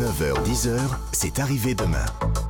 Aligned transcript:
9h-10h, 0.00 0.78
c'est 1.12 1.40
arrivé 1.40 1.74
demain. 1.74 2.06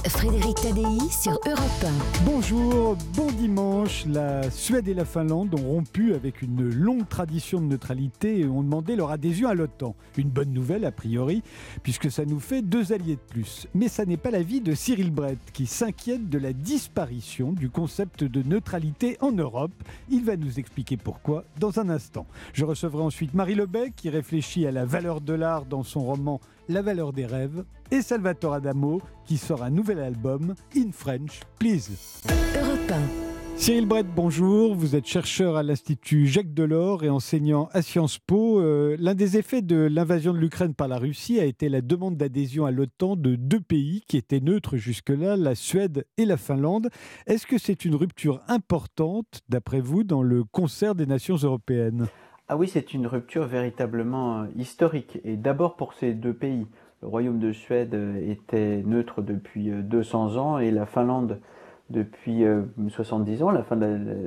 Frédéric 0.06 0.54
Tadei 0.54 0.83
sur 1.10 1.32
Europe 1.32 1.86
Bonjour, 2.24 2.96
bon 3.16 3.26
dimanche. 3.32 4.06
La 4.06 4.48
Suède 4.53 4.87
et 4.87 4.95
la 4.95 5.04
Finlande 5.04 5.52
ont 5.54 5.68
rompu 5.68 6.14
avec 6.14 6.42
une 6.42 6.72
longue 6.72 7.08
tradition 7.08 7.60
de 7.60 7.66
neutralité 7.66 8.38
et 8.38 8.46
ont 8.46 8.62
demandé 8.62 8.94
leur 8.94 9.10
adhésion 9.10 9.48
à 9.48 9.54
l'OTAN. 9.54 9.96
Une 10.16 10.28
bonne 10.28 10.52
nouvelle 10.52 10.84
a 10.84 10.92
priori, 10.92 11.42
puisque 11.82 12.08
ça 12.08 12.24
nous 12.24 12.38
fait 12.38 12.62
deux 12.62 12.93
alliés 12.93 13.16
de 13.16 13.32
plus. 13.32 13.67
Mais 13.75 13.89
ça 13.89 14.05
n'est 14.05 14.17
pas 14.17 14.30
l'avis 14.30 14.61
de 14.61 14.73
Cyril 14.73 15.11
Brett, 15.11 15.39
qui 15.53 15.67
s'inquiète 15.67 16.29
de 16.29 16.39
la 16.39 16.53
disparition 16.53 17.51
du 17.51 17.69
concept 17.69 18.23
de 18.23 18.48
neutralité 18.48 19.17
en 19.21 19.32
Europe. 19.32 19.73
Il 20.09 20.25
va 20.25 20.37
nous 20.37 20.61
expliquer 20.61 20.96
pourquoi 20.96 21.43
dans 21.59 21.80
un 21.80 21.89
instant. 21.89 22.27
Je 22.53 22.64
recevrai 22.64 23.03
ensuite 23.03 23.35
Marie 23.35 23.57
Lebec, 23.57 23.95
qui 23.96 24.09
réfléchit 24.09 24.69
à 24.69 24.71
la 24.71 24.85
valeur 24.85 25.21
de 25.21 25.32
l'art 25.32 25.64
dans 25.64 25.82
son 25.82 26.01
roman 26.01 26.41
La 26.71 26.82
valeur 26.82 27.12
des 27.12 27.27
rêves, 27.27 27.64
et 27.91 28.00
Salvatore 28.00 28.55
Adamo, 28.55 29.03
qui 29.25 29.39
sort 29.39 29.64
un 29.64 29.71
nouvel 29.71 29.99
album, 29.99 30.54
In 30.77 30.93
French, 30.93 31.40
Please. 31.58 32.23
Europe 32.55 32.93
Cyril 33.57 33.87
Brett, 33.87 34.07
bonjour. 34.15 34.77
Vous 34.77 34.95
êtes 34.95 35.07
chercheur 35.07 35.57
à 35.57 35.65
l'Institut 35.65 36.29
Jacques 36.29 36.55
Delors 36.55 37.03
et 37.03 37.11
enseignant 37.11 37.69
à 37.73 37.83
Sciences 37.83 38.19
Po. 38.19 38.61
Euh, 38.61 38.97
L'un 39.01 39.17
des 39.17 39.37
effets 39.37 39.63
de 39.63 39.77
l'invasion 39.77 40.33
de 40.33 40.39
l'Ukraine 40.39 40.75
par 40.75 40.87
la 40.87 40.99
Russie 40.99 41.41
a 41.41 41.45
été 41.45 41.69
la 41.69 41.80
demande 41.80 42.17
d'adhésion 42.17 42.67
à 42.67 42.71
l'OTAN 42.71 43.16
de 43.16 43.35
deux 43.35 43.61
pays 43.61 44.05
qui 44.07 44.16
étaient 44.16 44.41
neutres 44.41 44.77
jusque-là, 44.77 45.37
la 45.37 45.57
Suède 45.57 46.07
et 46.19 46.25
la 46.25 46.37
Finlande. 46.37 46.89
Est-ce 47.27 47.49
que 47.49 47.59
c'est 47.59 47.85
une 47.85 47.97
rupture 47.97 48.43
importante, 48.47 49.41
d'après 49.49 49.80
vous, 49.80 50.05
dans 50.05 50.23
le 50.23 50.45
concert 50.45 50.95
des 50.95 51.07
nations 51.07 51.37
européennes? 51.37 52.07
Ah 52.53 52.57
oui, 52.57 52.67
c'est 52.67 52.95
une 52.95 53.07
rupture 53.07 53.47
véritablement 53.47 54.41
euh, 54.41 54.47
historique. 54.57 55.21
Et 55.25 55.37
d'abord 55.37 55.77
pour 55.77 55.95
ces 55.95 56.15
deux 56.15 56.33
pays. 56.33 56.67
Le 57.01 57.07
royaume 57.07 57.39
de 57.39 57.53
Suède 57.53 57.95
euh, 57.95 58.29
était 58.29 58.83
neutre 58.85 59.23
depuis 59.23 59.71
euh, 59.71 59.83
200 59.83 60.37
ans 60.37 60.59
et 60.59 60.73
la 60.73 60.85
Finlande 60.85 61.39
depuis 61.91 62.43
euh, 62.43 62.63
70 62.89 63.45
ans, 63.45 63.52
la 63.52 63.63
fin 63.63 63.77
de 63.77 63.87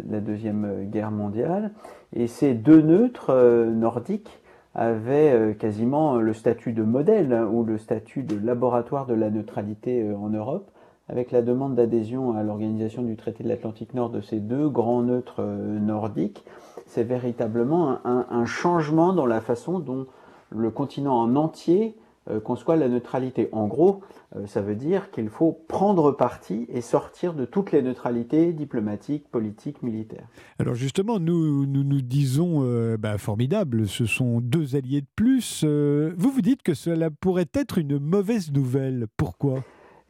la, 0.09 0.21
Deuxième 0.21 0.63
euh, 0.63 0.83
Guerre 0.85 1.11
mondiale. 1.11 1.71
Et 2.15 2.27
ces 2.27 2.53
deux 2.53 2.81
neutres 2.81 3.31
euh, 3.31 3.69
nordiques 3.69 4.39
avaient 4.73 5.33
euh, 5.33 5.53
quasiment 5.53 6.15
le 6.15 6.33
statut 6.33 6.71
de 6.71 6.83
modèle 6.83 7.33
hein, 7.33 7.49
ou 7.51 7.65
le 7.65 7.77
statut 7.77 8.23
de 8.23 8.37
laboratoire 8.41 9.05
de 9.05 9.15
la 9.15 9.31
neutralité 9.31 10.01
euh, 10.01 10.15
en 10.15 10.29
Europe. 10.29 10.71
Avec 11.09 11.31
la 11.31 11.41
demande 11.41 11.75
d'adhésion 11.75 12.37
à 12.37 12.43
l'organisation 12.43 13.01
du 13.01 13.17
traité 13.17 13.43
de 13.43 13.49
l'Atlantique 13.49 13.93
Nord 13.93 14.09
de 14.09 14.21
ces 14.21 14.39
deux 14.39 14.69
grands 14.69 15.01
neutres 15.01 15.41
euh, 15.41 15.77
nordiques, 15.77 16.45
c'est 16.93 17.03
véritablement 17.03 17.99
un, 18.05 18.45
changement 18.45 19.13
dans 19.13 19.25
la 19.25 19.41
façon 19.41 19.79
dont 19.79 20.05
le 20.51 20.69
continent 20.69 21.19
en 21.19 21.35
entier 21.35 21.95
euh, 22.29 22.39
conçoit 22.39 22.75
la 22.75 22.87
neutralité. 22.87 23.49
En 23.51 23.67
gros, 23.67 24.01
euh, 24.35 24.45
ça 24.45 24.61
veut 24.61 24.75
dire 24.75 25.09
qu'il 25.09 25.29
faut 25.29 25.51
prendre 25.67 26.11
parti 26.11 26.67
et 26.69 26.81
sortir 26.81 27.33
de 27.33 27.45
toutes 27.45 27.71
les 27.71 27.81
neutralités 27.81 28.53
diplomatiques, 28.53 29.27
politiques, 29.29 29.81
militaires. 29.81 30.27
Alors 30.59 30.75
justement, 30.75 31.19
nous 31.19 31.65
nous, 31.65 31.83
nous 31.83 32.01
disons, 32.01 32.61
euh, 32.63 32.95
bah, 32.97 33.17
formidable, 33.17 33.87
ce 33.87 34.05
sont 34.05 34.39
deux 34.39 34.75
alliés 34.75 35.01
de 35.01 35.07
plus. 35.15 35.63
Euh, 35.65 36.13
vous 36.15 36.29
vous 36.29 36.41
dites 36.41 36.61
que 36.61 36.75
cela 36.75 37.09
pourrait 37.09 37.49
être 37.55 37.79
une 37.79 37.97
mauvaise 37.97 38.51
nouvelle. 38.51 39.07
Pourquoi? 39.17 39.63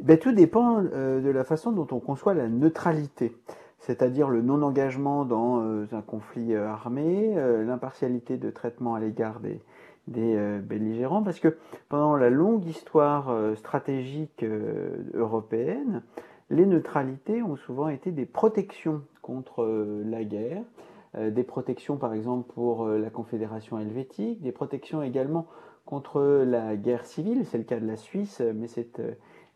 Ben, 0.04 0.18
tout 0.18 0.34
dépend 0.34 0.82
de 0.82 1.30
la 1.30 1.46
façon 1.46 1.72
dont 1.72 1.88
on 1.92 2.00
conçoit 2.00 2.34
la 2.34 2.50
neutralité, 2.50 3.34
c'est-à-dire 3.84 4.30
le 4.30 4.42
non-engagement 4.42 5.26
dans 5.26 5.62
euh, 5.62 5.86
un 5.92 6.02
conflit 6.02 6.54
euh, 6.54 6.70
armé, 6.70 7.34
euh, 7.36 7.66
l'impartialité 7.66 8.38
de 8.38 8.50
traitement 8.50 8.96
à 8.96 9.00
l'égard 9.00 9.40
des, 9.42 9.60
belligérants, 10.08 11.24
parce 11.24 11.40
que 11.40 11.58
pendant 11.88 12.18
la 12.18 12.30
longue 12.30 12.66
histoire 12.66 13.34
stratégique 13.56 14.44
européenne, 15.14 16.04
les 16.50 16.66
neutralités 16.66 17.42
ont 17.42 17.56
souvent 17.56 17.88
été 17.88 18.12
des 18.12 18.26
protections 18.26 19.04
contre 19.22 19.66
la 20.06 20.26
guerre, 20.26 20.64
des 21.18 21.44
protections 21.44 21.96
par 21.96 22.14
exemple 22.14 22.52
pour 22.54 22.86
la 22.86 23.10
Confédération 23.10 23.80
helvétique, 23.80 24.42
des 24.42 24.52
protections 24.52 25.02
également 25.02 25.48
contre 25.86 26.44
la 26.46 26.76
guerre 26.76 27.06
civile, 27.06 27.46
c'est 27.46 27.58
le 27.58 27.64
cas 27.64 27.80
de 27.80 27.88
la 27.88 27.96
Suisse, 27.96 28.42
mais 28.54 28.68
c'est 28.68 29.02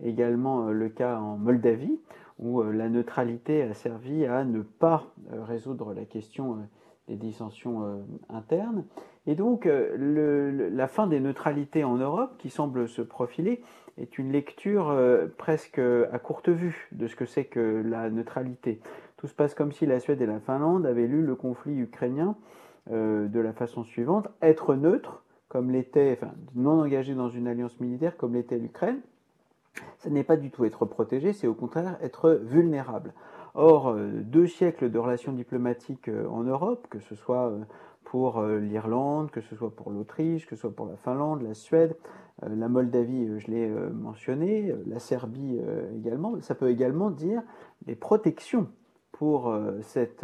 également 0.02 0.70
le 0.70 0.88
cas 0.88 1.20
en 1.20 1.36
Moldavie, 1.36 2.00
où 2.40 2.62
euh, 2.62 2.72
la 2.72 2.90
neutralité 2.90 3.62
a 3.64 3.74
servi 3.74 4.26
à 4.26 4.44
ne 4.44 4.62
pas 4.62 5.08
euh, 5.34 5.44
résoudre 5.44 5.94
la 5.94 6.06
question 6.06 6.54
euh, 6.54 6.58
des 7.08 7.16
dissensions 7.16 8.06
internes. 8.28 8.84
Et 9.28 9.36
donc, 9.36 9.66
la 9.66 10.88
fin 10.90 11.08
des 11.08 11.22
neutralités 11.22 11.86
en 11.86 11.96
Europe, 11.96 12.32
qui 12.38 12.50
semble 12.50 12.90
se 12.90 13.02
profiler, 13.02 13.64
est 13.98 14.18
une 14.18 14.34
lecture 14.34 14.94
presque 15.38 15.80
à 15.80 16.20
courte 16.20 16.50
vue 16.50 16.90
de 16.92 17.08
ce 17.08 17.16
que 17.16 17.26
c'est 17.26 17.46
que 17.46 17.82
la 17.86 18.10
neutralité. 18.10 18.82
Tout 19.16 19.28
se 19.28 19.34
passe 19.34 19.54
comme 19.54 19.72
si 19.72 19.86
la 19.86 20.02
Suède 20.02 20.22
et 20.22 20.26
la 20.26 20.42
Finlande 20.42 20.86
avaient 20.86 21.08
lu 21.08 21.26
le 21.26 21.36
conflit 21.36 21.80
ukrainien 21.80 22.36
de 22.92 23.40
la 23.40 23.54
façon 23.54 23.86
suivante 23.86 24.28
être 24.42 24.76
neutre, 24.76 25.24
comme 25.48 25.72
l'était, 25.72 26.20
enfin, 26.22 26.34
non 26.56 26.82
engagé 26.82 27.16
dans 27.16 27.30
une 27.30 27.48
alliance 27.48 27.80
militaire, 27.80 28.18
comme 28.18 28.34
l'était 28.34 28.58
l'Ukraine, 28.58 29.00
ce 30.00 30.10
n'est 30.10 30.24
pas 30.24 30.38
du 30.38 30.52
tout 30.52 30.66
être 30.66 30.86
protégé, 30.86 31.34
c'est 31.34 31.48
au 31.48 31.54
contraire 31.54 31.98
être 32.02 32.40
vulnérable. 32.44 33.14
Or, 33.60 33.90
euh, 33.90 34.12
deux 34.22 34.46
siècles 34.46 34.92
de 34.92 35.00
relations 35.00 35.34
diplomatiques 35.34 36.10
euh, 36.10 36.28
en 36.30 36.44
Europe, 36.44 36.86
que 36.92 37.00
ce 37.00 37.16
soit 37.16 37.48
euh, 37.50 37.64
pour 38.04 38.42
l'Irlande, 38.42 39.32
que 39.32 39.42
ce 39.42 39.54
soit 39.54 39.76
pour 39.76 39.92
l'Autriche, 39.92 40.46
que 40.46 40.56
ce 40.56 40.62
soit 40.62 40.72
pour 40.74 40.86
la 40.86 40.96
Finlande, 40.96 41.42
la 41.42 41.54
Suède, 41.54 41.98
la 42.42 42.70
Moldavie, 42.70 43.38
je 43.38 43.52
l'ai 43.52 43.68
mentionné, 43.68 44.74
la 44.86 45.00
Serbie 45.00 45.60
également, 45.94 46.40
ça 46.40 46.56
peut 46.56 46.70
également 46.70 47.12
dire 47.12 47.42
des 47.82 47.96
protections 47.96 48.70
pour 49.12 49.54
cet 49.82 50.24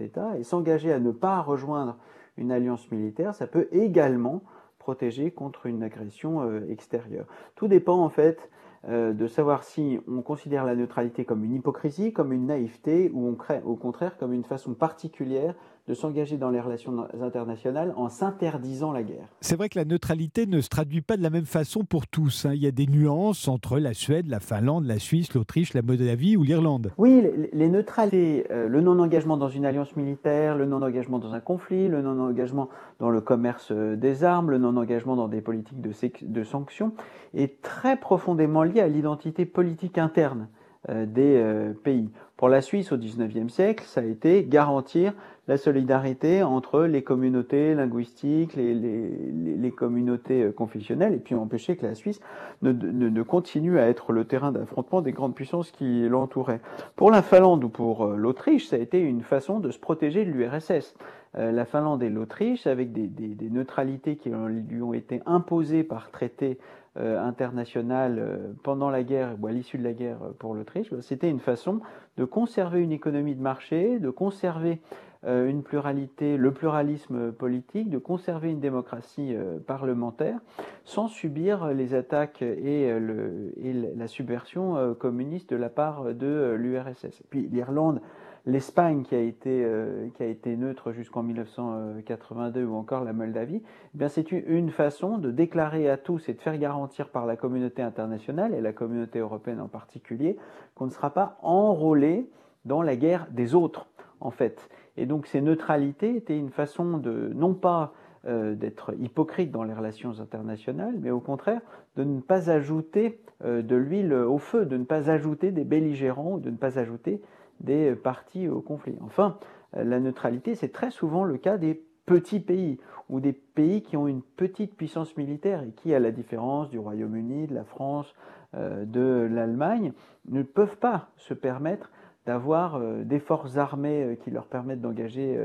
État 0.00 0.38
et 0.38 0.42
s'engager 0.42 0.90
à 0.90 1.00
ne 1.00 1.10
pas 1.10 1.42
rejoindre 1.42 1.98
une 2.38 2.50
alliance 2.50 2.90
militaire, 2.90 3.34
ça 3.34 3.46
peut 3.46 3.68
également 3.72 4.42
protéger 4.78 5.32
contre 5.32 5.66
une 5.66 5.82
agression 5.82 6.62
extérieure. 6.70 7.26
Tout 7.56 7.68
dépend 7.68 8.02
en 8.02 8.08
fait 8.08 8.48
euh, 8.88 9.12
de 9.12 9.26
savoir 9.28 9.62
si 9.62 10.00
on 10.08 10.22
considère 10.22 10.64
la 10.64 10.74
neutralité 10.74 11.24
comme 11.24 11.44
une 11.44 11.54
hypocrisie, 11.54 12.12
comme 12.12 12.32
une 12.32 12.46
naïveté, 12.46 13.10
ou 13.14 13.28
on 13.28 13.34
crée, 13.34 13.62
au 13.64 13.76
contraire 13.76 14.16
comme 14.18 14.32
une 14.32 14.44
façon 14.44 14.74
particulière 14.74 15.54
de 15.88 15.94
s'engager 15.94 16.36
dans 16.36 16.50
les 16.50 16.60
relations 16.60 17.06
internationales 17.20 17.92
en 17.96 18.08
s'interdisant 18.08 18.92
la 18.92 19.02
guerre. 19.02 19.28
C'est 19.40 19.56
vrai 19.56 19.68
que 19.68 19.78
la 19.78 19.84
neutralité 19.84 20.46
ne 20.46 20.60
se 20.60 20.68
traduit 20.68 21.00
pas 21.00 21.16
de 21.16 21.22
la 21.22 21.30
même 21.30 21.44
façon 21.44 21.84
pour 21.84 22.06
tous. 22.06 22.46
hein. 22.46 22.52
Il 22.54 22.62
y 22.62 22.66
a 22.66 22.70
des 22.70 22.86
nuances 22.86 23.48
entre 23.48 23.78
la 23.78 23.94
Suède, 23.94 24.28
la 24.28 24.40
Finlande, 24.40 24.84
la 24.84 24.98
Suisse, 24.98 25.34
l'Autriche, 25.34 25.74
la 25.74 25.82
Moldavie 25.82 26.36
ou 26.36 26.44
l'Irlande. 26.44 26.92
Oui, 26.98 27.20
les, 27.22 27.50
les 27.52 27.68
neutralités, 27.68 28.46
euh, 28.50 28.68
le 28.68 28.80
non-engagement 28.80 29.36
dans 29.36 29.48
une 29.48 29.64
alliance 29.66 29.96
militaire, 29.96 30.56
le 30.56 30.66
non-engagement 30.66 31.18
dans 31.18 31.32
un 31.32 31.40
conflit, 31.40 31.88
le 31.88 32.02
non-engagement 32.02 32.68
dans 33.00 33.10
le 33.10 33.20
commerce 33.20 33.72
euh, 33.72 33.96
des 33.96 34.24
armes, 34.24 34.50
le 34.50 34.58
non-engagement 34.58 35.16
dans 35.16 35.28
des 35.28 35.40
politiques 35.40 35.80
de, 35.80 36.44
sanctions, 36.44 36.92
est 37.34 37.60
très 37.62 37.96
profondément 37.96 38.62
lié 38.62 38.80
à 38.80 38.88
l'identité 38.88 39.44
politique 39.46 39.98
interne 39.98 40.48
euh, 40.88 41.06
des 41.06 41.36
euh, 41.36 41.72
pays. 41.72 42.10
Pour 42.36 42.48
la 42.48 42.60
Suisse 42.60 42.92
au 42.92 42.96
XIXe 42.96 43.52
siècle, 43.52 43.84
ça 43.86 44.00
a 44.00 44.04
été 44.04 44.44
garantir 44.44 45.14
la 45.48 45.56
solidarité 45.56 46.42
entre 46.42 46.82
les 46.82 47.02
communautés 47.02 47.74
linguistiques, 47.74 48.54
les, 48.54 48.74
les, 48.74 49.10
les- 49.56 49.70
communautés 49.72 50.42
euh, 50.44 50.52
confessionnelles, 50.52 51.14
et 51.14 51.18
puis 51.18 51.34
empêcher 51.34 51.76
que 51.76 51.84
la 51.86 51.94
Suisse 51.94 52.20
ne, 52.62 52.72
ne- 52.72 53.22
continue 53.22 53.78
à 53.78 53.88
être 53.88 54.12
le 54.12 54.24
terrain 54.24 54.52
d'affrontement 54.52 55.00
des 55.02 55.12
grandes 55.12 55.34
puissances 55.34 55.70
qui 55.72 56.08
l'entouraient. 56.08 56.60
Pour 56.94 57.10
la 57.10 57.22
Finlande 57.22 57.64
ou 57.64 57.68
pour 57.68 58.04
euh, 58.04 58.16
l'Autriche, 58.16 58.68
ça 58.68 58.76
a 58.76 58.78
été 58.78 59.00
une 59.00 59.22
façon 59.22 59.58
de 59.60 59.70
se 59.70 59.78
protéger 59.78 60.24
de 60.24 60.30
l'URSS. 60.30 60.94
Euh, 61.38 61.50
la 61.50 61.64
Finlande 61.64 62.02
et 62.02 62.10
l'Autriche, 62.10 62.66
avec 62.66 62.92
des, 62.92 63.06
des- 63.08 63.50
neutralités 63.50 64.16
qui 64.16 64.30
lui 64.30 64.82
ont 64.82 64.92
été 64.94 65.22
imposées 65.26 65.82
par 65.82 66.10
traité 66.10 66.58
euh, 66.98 67.18
international 67.20 68.54
pendant 68.62 68.90
la 68.90 69.02
guerre 69.02 69.34
ou 69.40 69.46
à 69.46 69.52
l'issue 69.52 69.78
de 69.78 69.84
la 69.84 69.94
guerre 69.94 70.18
pour 70.38 70.54
l'Autriche, 70.54 70.90
bah, 70.90 70.98
c'était 71.00 71.30
une 71.30 71.40
façon 71.40 71.80
de 72.18 72.24
conserver 72.26 72.80
une 72.80 72.92
économie 72.92 73.34
de 73.34 73.40
marché, 73.42 73.98
de 73.98 74.10
conserver 74.10 74.80
une 75.24 75.62
pluralité, 75.62 76.36
le 76.36 76.52
pluralisme 76.52 77.32
politique, 77.32 77.90
de 77.90 77.98
conserver 77.98 78.50
une 78.50 78.60
démocratie 78.60 79.34
euh, 79.34 79.58
parlementaire 79.60 80.40
sans 80.84 81.08
subir 81.08 81.68
les 81.68 81.94
attaques 81.94 82.42
et, 82.42 82.90
euh, 82.90 83.50
la 83.96 84.08
subversion 84.08 84.76
euh, 84.76 84.94
communiste 84.94 85.50
de 85.50 85.56
la 85.56 85.68
part 85.68 86.04
de 86.14 86.26
euh, 86.26 86.56
l'URSS. 86.56 87.22
Puis 87.30 87.48
l'Irlande, 87.52 88.00
l'Espagne 88.46 89.02
qui 89.02 89.14
a 89.14 89.20
été 89.20 89.64
euh, 89.64 90.08
neutre 90.44 90.92
jusqu'en 90.92 91.22
1982 91.22 92.64
ou 92.64 92.74
encore 92.74 93.04
la 93.04 93.12
Moldavie, 93.12 93.62
eh 93.64 93.98
bien 93.98 94.08
c'est 94.08 94.32
une 94.32 94.70
façon 94.70 95.18
de 95.18 95.30
déclarer 95.30 95.88
à 95.88 95.96
tous 95.96 96.28
et 96.28 96.34
de 96.34 96.40
faire 96.40 96.58
garantir 96.58 97.10
par 97.10 97.26
la 97.26 97.36
communauté 97.36 97.82
internationale 97.82 98.54
et 98.54 98.60
la 98.60 98.72
communauté 98.72 99.20
européenne 99.20 99.60
en 99.60 99.68
particulier 99.68 100.36
qu'on 100.74 100.86
ne 100.86 100.90
sera 100.90 101.10
pas 101.10 101.38
enrôlé 101.42 102.28
dans 102.64 102.82
la 102.82 102.96
guerre 102.96 103.28
des 103.30 103.54
autres 103.54 103.86
en 104.20 104.30
fait. 104.30 104.68
Et 104.96 105.06
donc 105.06 105.26
ces 105.26 105.40
neutralités 105.40 106.16
étaient 106.16 106.38
une 106.38 106.50
façon 106.50 106.98
de 106.98 107.30
non 107.34 107.54
pas 107.54 107.92
d'être 108.24 108.94
hypocrite 109.00 109.50
dans 109.50 109.64
les 109.64 109.74
relations 109.74 110.20
internationales, 110.20 110.94
mais 111.00 111.10
au 111.10 111.18
contraire 111.18 111.60
de 111.96 112.04
ne 112.04 112.20
pas 112.20 112.50
ajouter 112.50 113.18
de 113.44 113.74
l'huile 113.74 114.14
au 114.14 114.38
feu, 114.38 114.64
de 114.64 114.76
ne 114.76 114.84
pas 114.84 115.10
ajouter 115.10 115.50
des 115.50 115.64
belligérants, 115.64 116.38
de 116.38 116.50
ne 116.50 116.56
pas 116.56 116.78
ajouter 116.78 117.20
des 117.58 117.96
parties 117.96 118.46
au 118.46 118.60
conflit. 118.60 118.96
Enfin, 119.00 119.38
la 119.72 119.98
neutralité, 119.98 120.54
c'est 120.54 120.70
très 120.70 120.92
souvent 120.92 121.24
le 121.24 121.36
cas 121.36 121.58
des 121.58 121.82
petits 122.06 122.40
pays 122.40 122.78
ou 123.08 123.20
des 123.20 123.32
pays 123.32 123.82
qui 123.82 123.96
ont 123.96 124.08
une 124.08 124.22
petite 124.22 124.76
puissance 124.76 125.16
militaire 125.16 125.62
et 125.62 125.70
qui, 125.70 125.94
à 125.94 126.00
la 126.00 126.10
différence 126.10 126.70
du 126.70 126.78
Royaume-Uni, 126.78 127.46
de 127.46 127.54
la 127.54 127.64
France, 127.64 128.12
euh, 128.54 128.84
de 128.84 129.28
l'Allemagne, 129.30 129.92
ne 130.28 130.42
peuvent 130.42 130.76
pas 130.76 131.08
se 131.16 131.34
permettre 131.34 131.90
d'avoir 132.26 132.76
euh, 132.76 133.02
des 133.04 133.18
forces 133.18 133.56
armées 133.56 134.02
euh, 134.02 134.14
qui 134.14 134.30
leur 134.30 134.46
permettent 134.46 134.80
d'engager 134.80 135.38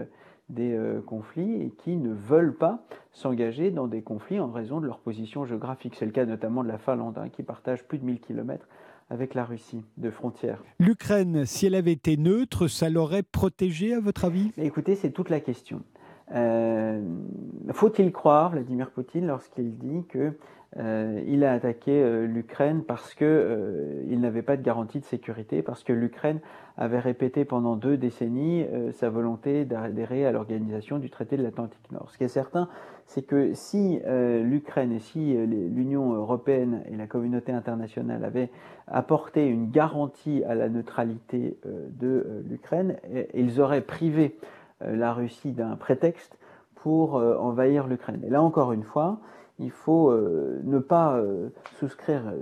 des 0.49 0.79
conflits 1.05 1.61
et 1.61 1.71
qui 1.71 1.97
ne 1.97 2.13
veulent 2.13 2.55
pas 2.55 2.79
s'engager 3.11 3.69
dans 3.69 3.87
des 3.87 4.01
conflits 4.01 4.39
en 4.39 4.49
raison 4.49 4.79
de 4.79 4.85
leur 4.85 4.99
position 4.99 5.43
géographique. 5.43 5.95
C'est 5.95 6.05
le 6.05 6.13
cas 6.13 6.25
notamment 6.25 6.63
de 6.63 6.69
la 6.69 6.77
Finlande, 6.77 7.17
hein, 7.17 7.27
qui 7.27 7.43
partage 7.43 7.83
plus 7.83 7.97
de 7.97 8.05
1000 8.05 8.21
km 8.21 8.65
avec 9.09 9.33
la 9.33 9.43
Russie 9.43 9.83
de 9.97 10.09
frontières. 10.09 10.63
L'Ukraine, 10.79 11.45
si 11.45 11.65
elle 11.65 11.75
avait 11.75 11.91
été 11.91 12.15
neutre, 12.15 12.67
ça 12.67 12.89
l'aurait 12.89 13.23
protégée 13.23 13.93
à 13.93 13.99
votre 13.99 14.25
avis? 14.25 14.51
Écoutez, 14.57 14.95
c'est 14.95 15.11
toute 15.11 15.29
la 15.29 15.41
question. 15.41 15.81
Euh, 16.33 17.01
faut-il 17.71 18.11
croire 18.11 18.51
Vladimir 18.51 18.91
Poutine 18.91 19.27
lorsqu'il 19.27 19.77
dit 19.77 20.05
que 20.09 20.33
euh, 20.77 21.21
il 21.25 21.43
a 21.43 21.53
attaqué 21.53 21.91
euh, 21.91 22.27
l'Ukraine 22.27 22.83
parce 22.83 23.13
que 23.13 24.03
il 24.07 24.19
n'avait 24.19 24.41
pas 24.41 24.57
de 24.57 24.61
garantie 24.61 24.99
de 24.99 25.05
sécurité, 25.05 25.61
parce 25.61 25.83
que 25.83 25.93
l'Ukraine 25.93 26.39
avait 26.77 26.99
répété 26.99 27.45
pendant 27.45 27.75
deux 27.75 27.97
décennies 27.97 28.65
sa 28.91 29.09
volonté 29.09 29.65
d'adhérer 29.65 30.27
à 30.27 30.31
l'organisation 30.31 30.99
du 30.99 31.09
traité 31.09 31.35
de 31.35 31.41
l'Atlantique 31.41 31.91
Nord. 31.91 32.11
Ce 32.11 32.17
qui 32.19 32.23
est 32.23 32.27
certain, 32.27 32.69
c'est 33.07 33.23
que 33.23 33.55
si 33.55 33.99
l'Ukraine 34.43 34.91
et 34.91 34.99
si 34.99 35.33
l'Union 35.33 36.13
européenne 36.13 36.83
et 36.91 36.95
la 36.95 37.07
communauté 37.07 37.51
internationale 37.51 38.23
avaient 38.23 38.51
apporté 38.85 39.47
une 39.47 39.71
garantie 39.71 40.43
à 40.43 40.53
la 40.53 40.69
neutralité 40.69 41.57
de 41.65 42.43
l'Ukraine, 42.47 42.97
ils 43.33 43.59
auraient 43.59 43.81
privé 43.81 44.37
euh, 44.83 44.95
la 44.95 45.11
Russie 45.11 45.53
d'un 45.53 45.75
prétexte 45.75 46.37
pour 46.75 47.17
euh, 47.17 47.35
envahir 47.37 47.87
l'Ukraine. 47.87 48.21
Et 48.23 48.29
là 48.29 48.43
encore 48.43 48.73
une 48.73 48.83
fois, 48.83 49.19
il 49.59 49.71
faut 49.71 50.11
euh, 50.11 50.61
ne 50.63 50.79
pas 50.79 51.21
souscrire 51.79 52.33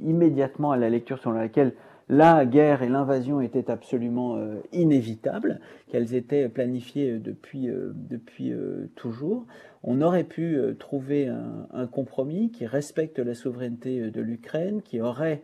immédiatement 0.00 0.72
à 0.72 0.76
la 0.76 0.90
lecture 0.90 1.18
selon 1.18 1.36
laquelle 1.36 1.74
la 2.08 2.44
guerre 2.44 2.82
et 2.82 2.88
l'invasion 2.88 3.40
étaient 3.40 3.70
absolument 3.70 4.38
inévitables, 4.72 5.60
qu'elles 5.88 6.14
étaient 6.14 6.48
planifiées 6.48 7.18
depuis, 7.18 7.68
depuis 7.94 8.52
toujours. 8.96 9.46
On 9.82 10.02
aurait 10.02 10.24
pu 10.24 10.58
trouver 10.78 11.28
un, 11.28 11.86
compromis 11.86 12.50
qui 12.50 12.66
respecte 12.66 13.18
la 13.18 13.34
souveraineté 13.34 14.10
de 14.10 14.20
l'Ukraine, 14.20 14.82
qui 14.82 15.00
aurait 15.00 15.42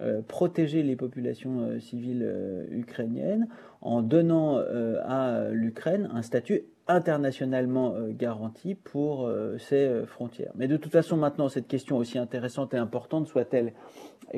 euh, 0.00 0.22
protéger 0.22 0.82
les 0.82 0.96
populations 0.96 1.60
euh, 1.60 1.78
civiles 1.78 2.24
euh, 2.26 2.66
ukrainiennes 2.72 3.46
en 3.80 4.02
donnant 4.02 4.56
à 4.56 5.50
l'Ukraine 5.50 6.08
un 6.12 6.22
statut 6.22 6.62
internationalement 6.86 7.94
garanti 8.10 8.74
pour 8.74 9.30
ses 9.58 10.02
frontières. 10.06 10.52
Mais 10.54 10.68
de 10.68 10.76
toute 10.76 10.92
façon, 10.92 11.16
maintenant, 11.16 11.48
cette 11.48 11.66
question 11.66 11.96
aussi 11.96 12.18
intéressante 12.18 12.74
et 12.74 12.76
importante 12.76 13.26
soit-elle 13.26 13.72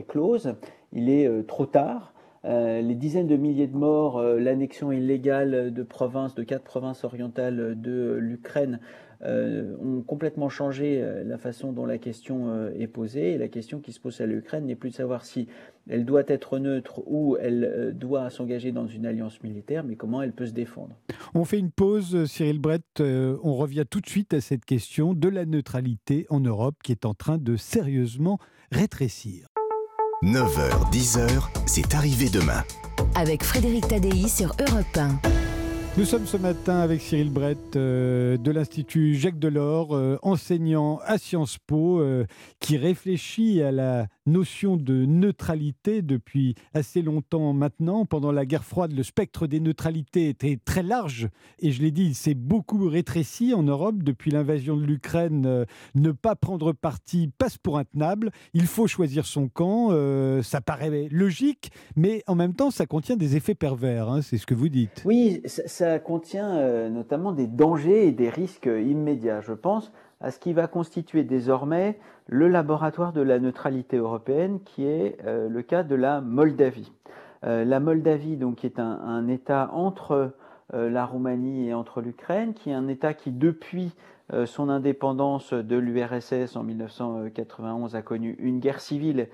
close, 0.06 0.54
il 0.92 1.10
est 1.10 1.46
trop 1.48 1.66
tard. 1.66 2.14
les 2.44 2.94
dizaines 2.94 3.26
de 3.26 3.36
milliers 3.36 3.66
de 3.66 3.76
morts, 3.76 4.22
l'annexion 4.22 4.92
illégale 4.92 5.72
de 5.72 5.82
provinces, 5.82 6.34
de 6.34 6.44
quatre 6.44 6.64
provinces 6.64 7.02
orientales 7.02 7.80
de 7.80 8.16
l'Ukraine 8.20 8.78
euh, 8.80 9.05
ont 9.24 10.02
complètement 10.02 10.48
changé 10.48 11.00
euh, 11.00 11.24
la 11.24 11.38
façon 11.38 11.72
dont 11.72 11.86
la 11.86 11.98
question 11.98 12.50
euh, 12.50 12.70
est 12.78 12.86
posée. 12.86 13.32
Et 13.32 13.38
la 13.38 13.48
question 13.48 13.80
qui 13.80 13.92
se 13.92 14.00
pose 14.00 14.20
à 14.20 14.26
l'Ukraine 14.26 14.66
n'est 14.66 14.74
plus 14.74 14.90
de 14.90 14.94
savoir 14.94 15.24
si 15.24 15.48
elle 15.88 16.04
doit 16.04 16.24
être 16.26 16.58
neutre 16.58 17.02
ou 17.06 17.36
elle 17.40 17.94
doit 17.94 18.28
s'engager 18.30 18.72
dans 18.72 18.86
une 18.86 19.06
alliance 19.06 19.42
militaire, 19.42 19.84
mais 19.84 19.96
comment 19.96 20.20
elle 20.22 20.32
peut 20.32 20.46
se 20.46 20.52
défendre. 20.52 20.96
On 21.34 21.44
fait 21.44 21.58
une 21.58 21.70
pause, 21.70 22.24
Cyril 22.26 22.58
Brett. 22.58 22.82
on 23.00 23.54
revient 23.54 23.84
tout 23.88 24.00
de 24.00 24.08
suite 24.08 24.34
à 24.34 24.40
cette 24.40 24.64
question 24.64 25.14
de 25.14 25.28
la 25.28 25.46
neutralité 25.46 26.26
en 26.28 26.40
Europe 26.40 26.74
qui 26.82 26.90
est 26.90 27.04
en 27.04 27.14
train 27.14 27.38
de 27.38 27.56
sérieusement 27.56 28.38
rétrécir. 28.72 29.46
9h, 30.24 30.90
10h, 30.90 31.28
c'est 31.66 31.94
arrivé 31.94 32.28
demain. 32.28 32.64
Avec 33.14 33.44
Frédéric 33.44 33.86
Tadei 33.86 34.28
sur 34.28 34.56
Europe 34.58 34.96
1. 34.96 35.45
Nous 35.98 36.04
sommes 36.04 36.26
ce 36.26 36.36
matin 36.36 36.80
avec 36.80 37.00
Cyril 37.00 37.30
Brett 37.30 37.74
euh, 37.74 38.36
de 38.36 38.50
l'Institut 38.50 39.14
Jacques 39.14 39.38
Delors, 39.38 39.96
euh, 39.96 40.18
enseignant 40.20 41.00
à 41.06 41.16
Sciences 41.16 41.56
Po, 41.56 42.00
euh, 42.00 42.26
qui 42.60 42.76
réfléchit 42.76 43.62
à 43.62 43.72
la 43.72 44.06
notion 44.26 44.76
de 44.76 45.06
neutralité 45.06 46.02
depuis 46.02 46.54
assez 46.74 47.00
longtemps 47.00 47.54
maintenant. 47.54 48.04
Pendant 48.04 48.30
la 48.30 48.44
guerre 48.44 48.64
froide, 48.64 48.92
le 48.92 49.02
spectre 49.02 49.46
des 49.46 49.58
neutralités 49.58 50.28
était 50.28 50.58
très 50.62 50.82
large 50.82 51.30
et 51.60 51.72
je 51.72 51.80
l'ai 51.80 51.92
dit, 51.92 52.04
il 52.04 52.14
s'est 52.14 52.34
beaucoup 52.34 52.90
rétréci 52.90 53.54
en 53.54 53.62
Europe 53.62 54.02
depuis 54.02 54.30
l'invasion 54.30 54.76
de 54.76 54.84
l'Ukraine. 54.84 55.64
ne 55.94 56.10
pas 56.10 56.36
prendre 56.36 56.72
parti 56.74 57.30
passe 57.38 57.56
pour 57.56 57.78
intenable. 57.78 58.32
Il 58.52 58.66
faut 58.66 58.86
choisir 58.86 59.24
son 59.24 59.48
camp. 59.48 59.92
ça 60.42 60.60
paraît 60.60 61.08
logique, 61.10 61.70
mais 61.94 62.22
en 62.26 62.34
même 62.34 62.52
temps, 62.52 62.70
ça 62.70 62.84
contient 62.84 63.16
des 63.16 63.36
effets 63.36 63.54
pervers. 63.54 64.10
Hein, 64.10 64.20
c'est 64.20 64.36
ce 64.36 64.46
que 64.46 64.54
vous 64.54 64.68
dites. 64.68 65.02
Oui, 65.06 65.40
ça 65.46 65.85
contient 65.98 66.56
euh, 66.56 66.88
notamment 66.88 67.32
des 67.32 67.46
dangers 67.46 68.06
et 68.06 68.12
des 68.12 68.28
risques 68.28 68.66
immédiats. 68.66 69.40
Je 69.40 69.52
pense 69.52 69.92
à 70.20 70.30
ce 70.30 70.38
qui 70.38 70.52
va 70.52 70.66
constituer 70.66 71.24
désormais 71.24 71.98
le 72.26 72.48
laboratoire 72.48 73.12
de 73.12 73.20
la 73.20 73.38
neutralité 73.38 73.96
européenne, 73.96 74.60
qui 74.64 74.86
est 74.86 75.18
euh, 75.24 75.48
le 75.48 75.62
cas 75.62 75.82
de 75.82 75.94
la 75.94 76.20
Moldavie. 76.20 76.92
Euh, 77.44 77.64
la 77.64 77.80
Moldavie, 77.80 78.36
donc, 78.36 78.64
est 78.64 78.78
un, 78.78 79.28
État 79.28 79.70
entre 79.72 80.32
la 80.72 81.06
Roumanie 81.06 81.68
et 81.68 81.74
entre 81.74 82.00
l'Ukraine, 82.00 82.52
qui 82.52 82.70
est 82.70 82.74
un 82.74 82.88
État 82.88 83.14
qui, 83.14 83.30
depuis 83.30 83.94
son 84.46 84.68
indépendance 84.68 85.52
de 85.52 85.76
l'URSS 85.76 86.56
en 86.56 86.64
1991, 86.64 87.94
a 87.94 88.02
connu 88.02 88.34
une 88.40 88.58
guerre 88.58 88.80
civile 88.80 89.28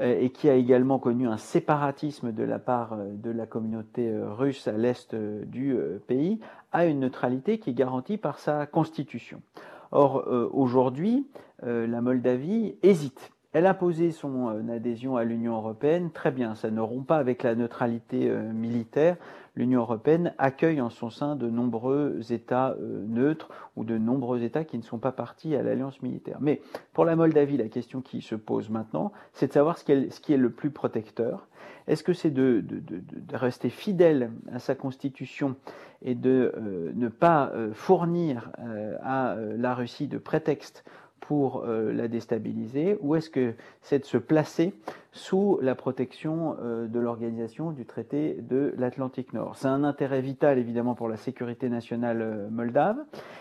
et 0.00 0.30
qui 0.30 0.48
a 0.48 0.54
également 0.54 0.98
connu 0.98 1.26
un 1.26 1.36
séparatisme 1.36 2.32
de 2.32 2.44
la 2.44 2.58
part 2.58 2.94
euh, 2.94 3.08
de 3.12 3.30
la 3.30 3.46
communauté 3.46 4.08
euh, 4.08 4.32
russe 4.32 4.68
à 4.68 4.72
l'est 4.72 5.14
du 5.14 5.76
pays, 6.06 6.40
a 6.72 6.86
une 6.86 7.00
neutralité 7.00 7.58
qui 7.58 7.70
est 7.70 7.74
garantie 7.74 8.16
par 8.16 8.38
sa 8.38 8.66
constitution. 8.66 9.40
Or, 9.90 10.28
aujourd'hui, 10.52 11.26
la 11.62 12.02
Moldavie 12.02 12.76
hésite. 12.82 13.30
Elle 13.54 13.64
a 13.64 13.72
posé 13.72 14.10
son 14.10 14.68
adhésion 14.68 15.16
à 15.16 15.24
l'Union 15.24 15.56
européenne, 15.56 16.10
très 16.10 16.30
bien, 16.30 16.54
ça 16.54 16.70
ne 16.70 16.82
rompt 16.82 17.06
pas 17.06 17.16
avec 17.16 17.42
la 17.42 17.54
neutralité 17.54 18.30
militaire, 18.52 19.16
l'Union 19.58 19.80
européenne 19.80 20.32
accueille 20.38 20.80
en 20.80 20.88
son 20.88 21.10
sein 21.10 21.34
de 21.34 21.50
nombreux 21.50 22.20
États 22.30 22.76
euh, 22.80 23.04
neutres 23.08 23.48
ou 23.76 23.82
de 23.84 23.98
nombreux 23.98 24.44
États 24.44 24.64
qui 24.64 24.78
ne 24.78 24.82
sont 24.82 24.98
pas 24.98 25.10
partis 25.10 25.56
à 25.56 25.64
l'alliance 25.64 26.00
militaire. 26.00 26.38
Mais 26.40 26.62
pour 26.92 27.04
la 27.04 27.16
Moldavie, 27.16 27.56
la 27.56 27.68
question 27.68 28.00
qui 28.00 28.22
se 28.22 28.36
pose 28.36 28.70
maintenant, 28.70 29.12
c'est 29.32 29.48
de 29.48 29.52
savoir 29.52 29.76
ce 29.76 29.84
qui 29.84 30.32
est, 30.32 30.36
le 30.36 30.50
plus 30.50 30.70
protecteur. 30.70 31.48
Est-ce 31.88 32.04
que 32.04 32.12
c'est 32.12 32.30
de, 32.30 32.64
rester 33.32 33.68
fidèle 33.68 34.30
à 34.52 34.60
sa 34.60 34.76
constitution 34.76 35.56
et 36.02 36.14
de 36.14 36.52
euh, 36.56 36.92
ne 36.94 37.08
pas 37.08 37.50
euh, 37.54 37.72
fournir 37.72 38.52
à 39.02 39.34
la 39.56 39.74
Russie 39.74 40.06
de 40.06 40.18
prétexte 40.18 40.84
pour 41.28 41.64
euh, 41.66 41.92
la 41.92 42.08
déstabiliser 42.08 42.96
ou 43.02 43.14
est-ce 43.14 43.28
que 43.28 43.52
c'est 43.82 43.98
de 43.98 44.06
se 44.06 44.16
placer 44.16 44.72
sous 45.12 45.58
la 45.60 45.74
protection 45.74 46.56
euh, 46.62 46.86
de 46.86 46.98
l'organisation 46.98 47.70
du 47.70 47.84
traité 47.84 48.38
de 48.40 48.72
l'Atlantique 48.78 49.34
Nord 49.34 49.54
C'est 49.56 49.68
un 49.68 49.84
intérêt 49.84 50.22
vital 50.22 50.56
évidemment 50.56 50.94
pour 50.94 51.06
la 51.06 51.18
sécurité 51.18 51.68
nationale 51.68 52.22
euh, 52.22 52.48
moldave 52.48 52.96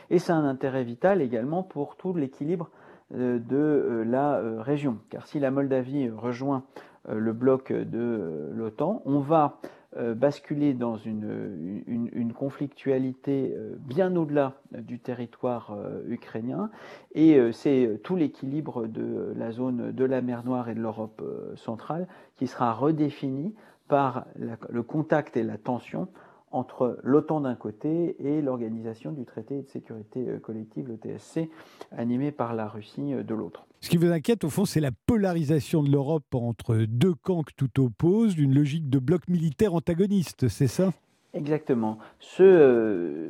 et 0.09 0.19
c'est 0.19 0.33
un 0.33 0.43
intérêt 0.43 0.83
vital 0.83 1.21
également 1.21 1.63
pour 1.63 1.95
tout 1.95 2.13
l'équilibre 2.13 2.69
de 3.09 4.03
la 4.05 4.41
région. 4.61 4.97
Car 5.09 5.27
si 5.27 5.39
la 5.39 5.49
Moldavie 5.49 6.09
rejoint 6.09 6.63
le 7.07 7.31
bloc 7.31 7.71
de 7.71 8.51
l'OTAN, 8.53 9.01
on 9.05 9.19
va 9.19 9.59
euh, 9.97 10.13
basculer 10.13 10.73
dans 10.73 10.97
une, 10.97 12.33
conflictualité 12.35 13.53
euh, 13.55 13.75
bien 13.79 14.15
au-delà 14.15 14.61
du 14.71 14.99
territoire 14.99 15.71
euh, 15.71 16.03
ukrainien. 16.07 16.69
Et 17.15 17.39
c'est 17.51 17.99
tout 18.03 18.15
l'équilibre 18.15 18.85
de 18.85 19.33
la 19.35 19.51
zone 19.51 19.91
de 19.91 20.05
la 20.05 20.21
mer 20.21 20.43
Noire 20.45 20.69
et 20.69 20.75
de 20.75 20.81
l'Europe 20.81 21.23
centrale 21.55 22.07
qui 22.35 22.45
sera 22.45 22.73
redéfini 22.73 23.55
par 23.87 24.25
le 24.35 24.83
contact 24.83 25.35
et 25.35 25.43
la 25.43 25.57
tension 25.57 26.07
entre 26.51 26.99
l'OTAN 27.03 27.41
d'un 27.41 27.55
côté 27.55 28.15
et 28.19 28.41
l'Organisation 28.41 29.11
du 29.11 29.25
traité 29.25 29.61
de 29.61 29.67
sécurité 29.67 30.27
euh, 30.27 30.39
collective, 30.39 30.87
le 30.87 30.95
TSC, 30.95 31.49
animé 31.91 32.31
par 32.31 32.53
la 32.53 32.67
Russie 32.67 33.13
euh, 33.13 33.23
de 33.23 33.35
l'autre. 33.35 33.66
Ce 33.81 33.89
qui 33.89 33.97
vous 33.97 34.11
inquiète, 34.11 34.43
au 34.43 34.49
fond, 34.49 34.65
c'est 34.65 34.79
la 34.79 34.91
polarisation 34.91 35.83
de 35.83 35.91
l'Europe 35.91 36.33
entre 36.33 36.75
deux 36.77 37.13
camps 37.13 37.43
que 37.43 37.53
tout 37.55 37.83
oppose, 37.83 38.35
d'une 38.35 38.53
logique 38.53 38.89
de 38.89 38.99
bloc 38.99 39.27
militaire 39.27 39.73
antagoniste, 39.75 40.47
c'est 40.47 40.67
ça? 40.67 40.91
Exactement. 41.33 41.99
Ce, 42.19 43.29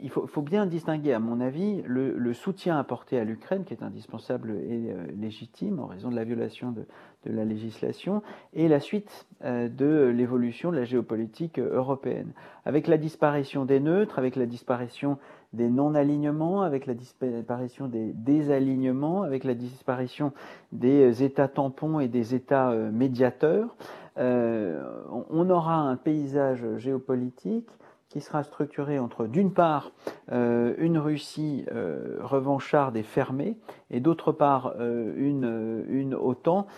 il 0.00 0.10
faut, 0.10 0.42
bien 0.42 0.66
distinguer, 0.66 1.12
à 1.12 1.18
mon 1.18 1.40
avis, 1.40 1.82
le, 1.84 2.32
soutien 2.32 2.78
apporté 2.78 3.18
à 3.18 3.24
l'Ukraine, 3.24 3.64
qui 3.64 3.74
est 3.74 3.82
indispensable 3.82 4.52
et 4.52 4.94
légitime 5.18 5.80
en 5.80 5.86
raison 5.86 6.10
de 6.10 6.16
la 6.16 6.22
violation 6.22 6.70
de, 6.70 6.86
de 7.26 7.32
la 7.32 7.44
législation, 7.44 8.22
et 8.52 8.68
la 8.68 8.78
suite 8.78 9.26
de 9.42 10.12
l'évolution 10.14 10.70
de 10.70 10.76
la 10.76 10.84
géopolitique 10.84 11.58
européenne. 11.58 12.32
Avec 12.64 12.86
la 12.86 12.98
disparition 12.98 13.64
des 13.64 13.80
neutres, 13.80 14.18
avec 14.18 14.36
la 14.36 14.46
disparition 14.46 15.18
des 15.54 15.68
non-alignements, 15.68 16.62
avec 16.62 16.86
la 16.86 16.94
disparition 16.94 17.88
des 17.88 18.12
désalignements, 18.12 19.22
avec 19.22 19.44
la 19.44 19.54
disparition 19.54 20.32
des 20.72 21.22
États 21.22 21.48
tampons 21.48 22.00
et 22.00 22.08
des 22.08 22.34
États 22.34 22.70
euh, 22.70 22.90
médiateurs, 22.90 23.76
euh, 24.18 24.82
on 25.30 25.50
aura 25.50 25.74
un 25.74 25.96
paysage 25.96 26.64
géopolitique 26.76 27.68
qui 28.14 28.20
sera 28.20 28.44
structuré 28.44 29.00
entre, 29.00 29.26
d'une 29.26 29.52
part, 29.52 29.90
euh, 30.30 30.74
une 30.78 30.98
Russie 30.98 31.64
euh, 31.72 32.18
revancharde 32.20 32.96
et 32.96 33.02
fermée, 33.02 33.56
et 33.90 33.98
d'autre 33.98 34.30
part, 34.30 34.74
euh, 34.78 35.12
une, 35.16 36.14
OTAN 36.14 36.68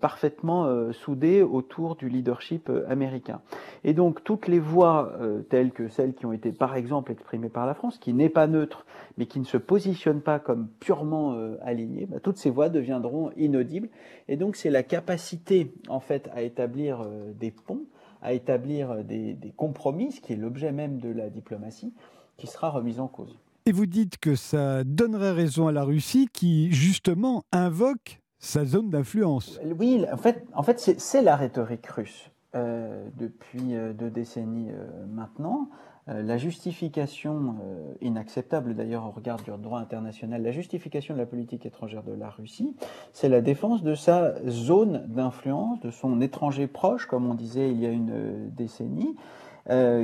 parfaitement 0.00 0.92
soudée 0.92 1.42
autour 1.42 1.96
du 1.96 2.08
leadership 2.08 2.70
américain. 2.88 3.40
Et 3.82 3.94
donc, 3.94 4.22
toutes 4.22 4.46
les 4.46 4.60
voix, 4.60 5.12
telles 5.48 5.72
que 5.72 5.88
celles 5.88 6.14
qui 6.14 6.24
ont 6.24 6.32
été, 6.32 6.52
par 6.52 6.76
exemple, 6.76 7.10
exprimées 7.10 7.48
par 7.48 7.66
la 7.66 7.74
France, 7.74 7.98
qui 7.98 8.12
n'est 8.12 8.28
pas 8.28 8.46
neutre, 8.46 8.86
mais 9.18 9.26
qui 9.26 9.40
ne 9.40 9.44
se 9.44 9.56
positionne 9.56 10.20
pas 10.20 10.38
comme 10.38 10.68
purement 10.78 11.36
alignées, 11.62 12.06
bah, 12.06 12.20
toutes 12.22 12.36
ces 12.36 12.50
voix 12.50 12.68
deviendront 12.68 13.30
inaudibles. 13.36 13.88
Et 14.28 14.36
donc, 14.36 14.56
c'est 14.56 14.70
la 14.70 14.82
capacité, 14.82 15.74
en 15.88 16.00
fait, 16.00 16.30
à 16.32 16.42
établir 16.42 17.04
des 17.38 17.50
ponts 17.50 17.86
à 18.22 18.32
établir 18.32 19.04
des, 19.04 19.36
compromis, 19.56 20.12
ce 20.12 20.20
qui 20.20 20.32
est 20.32 20.36
l'objet 20.36 20.72
même 20.72 20.98
de 20.98 21.10
la 21.10 21.30
diplomatie, 21.30 21.92
qui 22.36 22.46
sera 22.46 22.70
remise 22.70 23.00
en 23.00 23.08
cause. 23.08 23.38
Et 23.66 23.72
vous 23.72 23.86
dites 23.86 24.18
que 24.18 24.34
ça 24.34 24.84
donnerait 24.84 25.32
raison 25.32 25.68
à 25.68 25.72
la 25.72 25.84
Russie 25.84 26.28
qui, 26.32 26.72
justement, 26.72 27.44
invoque 27.52 28.20
sa 28.38 28.64
zone 28.64 28.90
d'influence. 28.90 29.60
Oui, 29.78 30.04
en 30.10 30.16
fait, 30.16 30.46
en 30.54 30.62
fait 30.62 30.80
c'est 30.98 31.22
la 31.22 31.36
rhétorique 31.36 31.86
russe 31.86 32.30
euh, 32.56 33.06
depuis 33.16 33.76
euh, 33.76 33.92
deux 33.92 34.10
décennies 34.10 34.70
euh, 34.70 35.06
maintenant. 35.06 35.68
Euh, 36.08 36.22
la 36.22 36.38
justification, 36.38 37.56
euh, 37.62 37.92
inacceptable 38.00 38.74
d'ailleurs 38.74 39.06
au 39.06 39.10
regard 39.10 39.36
du 39.36 39.50
droit 39.58 39.80
international, 39.80 40.42
la 40.42 40.52
justification 40.52 41.14
de 41.14 41.18
la 41.18 41.26
politique 41.26 41.66
étrangère 41.66 42.02
de 42.02 42.12
la 42.12 42.30
Russie, 42.30 42.74
c'est 43.12 43.28
la 43.28 43.42
défense 43.42 43.82
de 43.82 43.94
sa 43.94 44.34
zone 44.48 45.04
d'influence, 45.08 45.80
de 45.80 45.90
son 45.90 46.20
étranger 46.20 46.66
proche, 46.66 47.06
comme 47.06 47.28
on 47.28 47.34
disait 47.34 47.70
il 47.70 47.80
y 47.80 47.86
a 47.86 47.90
une 47.90 48.12
euh, 48.12 48.48
décennie, 48.50 49.16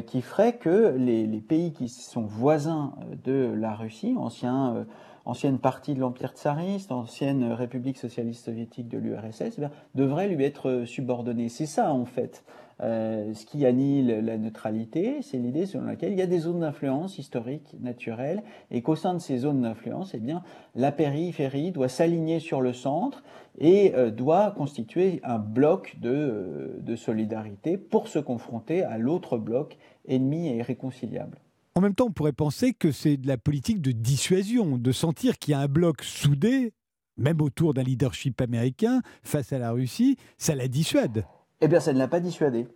qui 0.06 0.22
ferait 0.22 0.58
que 0.58 0.94
les, 0.96 1.26
pays 1.40 1.72
qui 1.72 1.88
sont 1.88 2.22
voisins 2.22 2.92
de 3.24 3.52
la 3.52 3.74
Russie, 3.74 4.14
ancienne 4.16 5.58
partie 5.58 5.94
de 5.94 5.98
l'Empire 5.98 6.34
tsariste, 6.34 6.92
ancienne 6.92 7.50
République 7.52 7.96
socialiste 7.96 8.44
soviétique 8.44 8.86
de 8.86 8.98
l'URSS, 8.98 9.58
eh 9.58 9.62
devraient 9.96 10.28
lui 10.28 10.44
être 10.44 10.84
subordonnés. 10.84 11.48
C'est 11.48 11.66
ça, 11.66 11.92
en 11.92 12.04
fait, 12.04 12.44
euh, 12.82 13.32
ce 13.32 13.46
qui 13.46 13.64
annule 13.64 14.08
la 14.08 14.36
neutralité, 14.36 15.22
c'est 15.22 15.38
l'idée 15.38 15.64
selon 15.64 15.86
laquelle 15.86 16.12
il 16.12 16.18
y 16.18 16.22
a 16.22 16.26
des 16.26 16.40
zones 16.40 16.60
d'influence 16.60 17.18
historiques, 17.18 17.74
naturelles, 17.80 18.42
et 18.70 18.82
qu'au 18.82 18.96
sein 18.96 19.14
de 19.14 19.18
ces 19.18 19.38
zones 19.38 19.62
d'influence, 19.62 20.12
eh 20.12 20.18
bien, 20.18 20.42
la 20.74 20.92
périphérie 20.92 21.72
doit 21.72 21.88
s'aligner 21.88 22.38
sur 22.38 22.60
le 22.60 22.74
centre 22.74 23.22
et 23.58 23.94
euh, 23.94 24.10
doit 24.10 24.50
constituer 24.50 25.20
un 25.24 25.38
bloc 25.38 25.96
de, 26.00 26.10
euh, 26.10 26.76
de 26.80 26.96
solidarité 26.96 27.78
pour 27.78 28.08
se 28.08 28.18
confronter 28.18 28.82
à 28.82 28.98
l'autre 28.98 29.38
bloc 29.38 29.78
ennemi 30.06 30.48
et 30.48 30.56
irréconciliable. 30.56 31.38
En 31.74 31.80
même 31.80 31.94
temps, 31.94 32.06
on 32.06 32.12
pourrait 32.12 32.32
penser 32.32 32.74
que 32.74 32.90
c'est 32.90 33.16
de 33.16 33.26
la 33.26 33.38
politique 33.38 33.80
de 33.80 33.92
dissuasion, 33.92 34.76
de 34.76 34.92
sentir 34.92 35.38
qu'il 35.38 35.52
y 35.52 35.54
a 35.54 35.60
un 35.60 35.68
bloc 35.68 36.02
soudé, 36.02 36.72
même 37.16 37.40
autour 37.40 37.72
d'un 37.72 37.82
leadership 37.82 38.40
américain, 38.40 39.00
face 39.22 39.52
à 39.52 39.58
la 39.58 39.72
Russie, 39.72 40.16
ça 40.36 40.54
la 40.54 40.68
dissuade. 40.68 41.24
Eh 41.62 41.68
bien, 41.68 41.80
ça 41.80 41.94
ne 41.94 41.98
l'a 41.98 42.08
pas 42.08 42.20
dissuadé. 42.20 42.68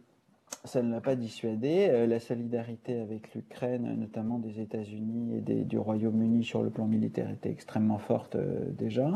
Ça 0.64 0.82
ne 0.82 0.90
l'a 0.90 1.02
pas 1.02 1.14
dissuadé. 1.14 1.88
Euh, 1.90 2.06
la 2.06 2.18
solidarité 2.18 2.98
avec 2.98 3.34
l'Ukraine, 3.34 3.94
notamment 3.98 4.38
des 4.38 4.60
États-Unis 4.60 5.36
et 5.46 5.64
du 5.64 5.78
Royaume-Uni 5.78 6.44
sur 6.44 6.62
le 6.62 6.70
plan 6.70 6.86
militaire, 6.86 7.30
était 7.30 7.50
extrêmement 7.50 7.98
forte 7.98 8.36
euh, 8.36 8.70
déjà. 8.70 9.10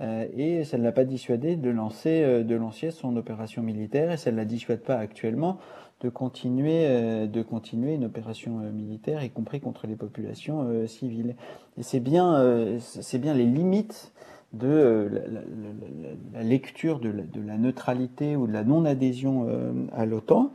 Euh, 0.00 0.26
et 0.36 0.64
ça 0.64 0.76
ne 0.76 0.82
l'a 0.82 0.92
pas 0.92 1.04
dissuadé 1.04 1.56
de 1.56 1.70
lancer, 1.70 2.90
son 2.90 3.16
opération 3.16 3.62
militaire, 3.62 4.12
et 4.12 4.18
ça 4.18 4.30
ne 4.30 4.36
la 4.36 4.44
dissuade 4.44 4.80
pas 4.80 4.98
actuellement 4.98 5.58
de 6.00 6.10
continuer, 6.10 6.84
une 6.84 8.04
opération 8.04 8.58
militaire, 8.70 9.24
y 9.24 9.30
compris 9.30 9.60
contre 9.60 9.86
les 9.86 9.96
populations 9.96 10.86
civiles. 10.86 11.36
Et 11.78 11.82
c'est 11.82 12.00
bien 12.00 12.42
les 12.74 13.46
limites 13.46 14.12
de 14.54 14.68
euh, 14.68 15.08
la, 16.32 16.42
lecture 16.42 17.00
de 17.00 17.12
la, 17.46 17.56
neutralité 17.58 18.36
ou 18.36 18.46
de 18.46 18.52
la 18.52 18.64
non-adhésion 18.64 19.46
euh, 19.48 19.72
à 19.92 20.06
l'OTAN. 20.06 20.52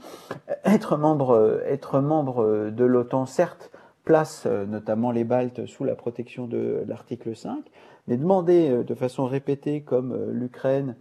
Être 0.65 0.97
membre, 0.97 1.31
euh, 1.31 1.61
être 1.65 1.99
membre 1.99 2.69
de 2.71 2.85
l'OTAN, 2.85 3.25
certes, 3.25 3.71
place 4.05 4.47
notamment 4.47 5.11
les 5.11 5.23
Baltes 5.23 5.67
sous 5.67 5.83
la 5.83 5.93
protection 5.93 6.47
de 6.47 6.83
l'article 6.87 7.35
5, 7.35 7.59
mais 8.07 8.17
demander 8.17 8.83
de 8.83 8.95
façon 8.95 9.25
répétée, 9.25 9.81
comme 9.81 10.31
l'Ukraine 10.31 10.95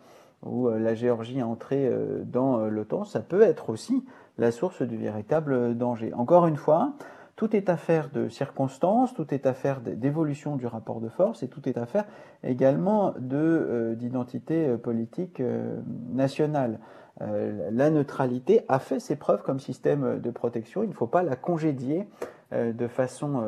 ou 0.44 0.68
la 0.68 0.94
Géorgie 0.94 1.40
à 1.40 1.46
entrer 1.46 1.90
dans 2.26 2.66
l'OTAN, 2.66 3.04
ça 3.04 3.20
peut 3.20 3.40
être 3.40 3.70
aussi 3.70 4.04
la 4.36 4.50
source 4.50 4.82
du 4.82 4.98
véritable 4.98 5.74
danger. 5.74 6.12
Encore 6.12 6.46
une 6.46 6.56
fois, 6.56 6.92
tout 7.38 7.54
est 7.54 7.70
affaire 7.70 8.10
de 8.10 8.28
circonstances, 8.28 9.14
tout 9.14 9.32
est 9.32 9.46
affaire 9.46 9.80
d'évolution 9.80 10.56
du 10.56 10.66
rapport 10.66 11.00
de 11.00 11.08
force 11.08 11.44
et 11.44 11.48
tout 11.48 11.68
est 11.68 11.78
affaire 11.78 12.04
également 12.42 13.14
euh, 13.32 13.94
d'identité 13.94 14.66
euh, 14.66 14.76
politique 14.76 15.38
euh, 15.38 15.78
nationale. 16.12 16.80
la 17.20 17.90
neutralité 17.90 18.62
a 18.68 18.80
fait 18.80 18.98
ses 18.98 19.14
preuves 19.14 19.42
comme 19.42 19.60
système 19.60 20.20
de 20.20 20.30
protection. 20.30 20.82
Il 20.82 20.88
ne 20.88 20.94
faut 20.94 21.06
pas 21.06 21.22
la 21.22 21.36
congédier 21.36 22.08
de 22.52 22.86
façon 22.86 23.42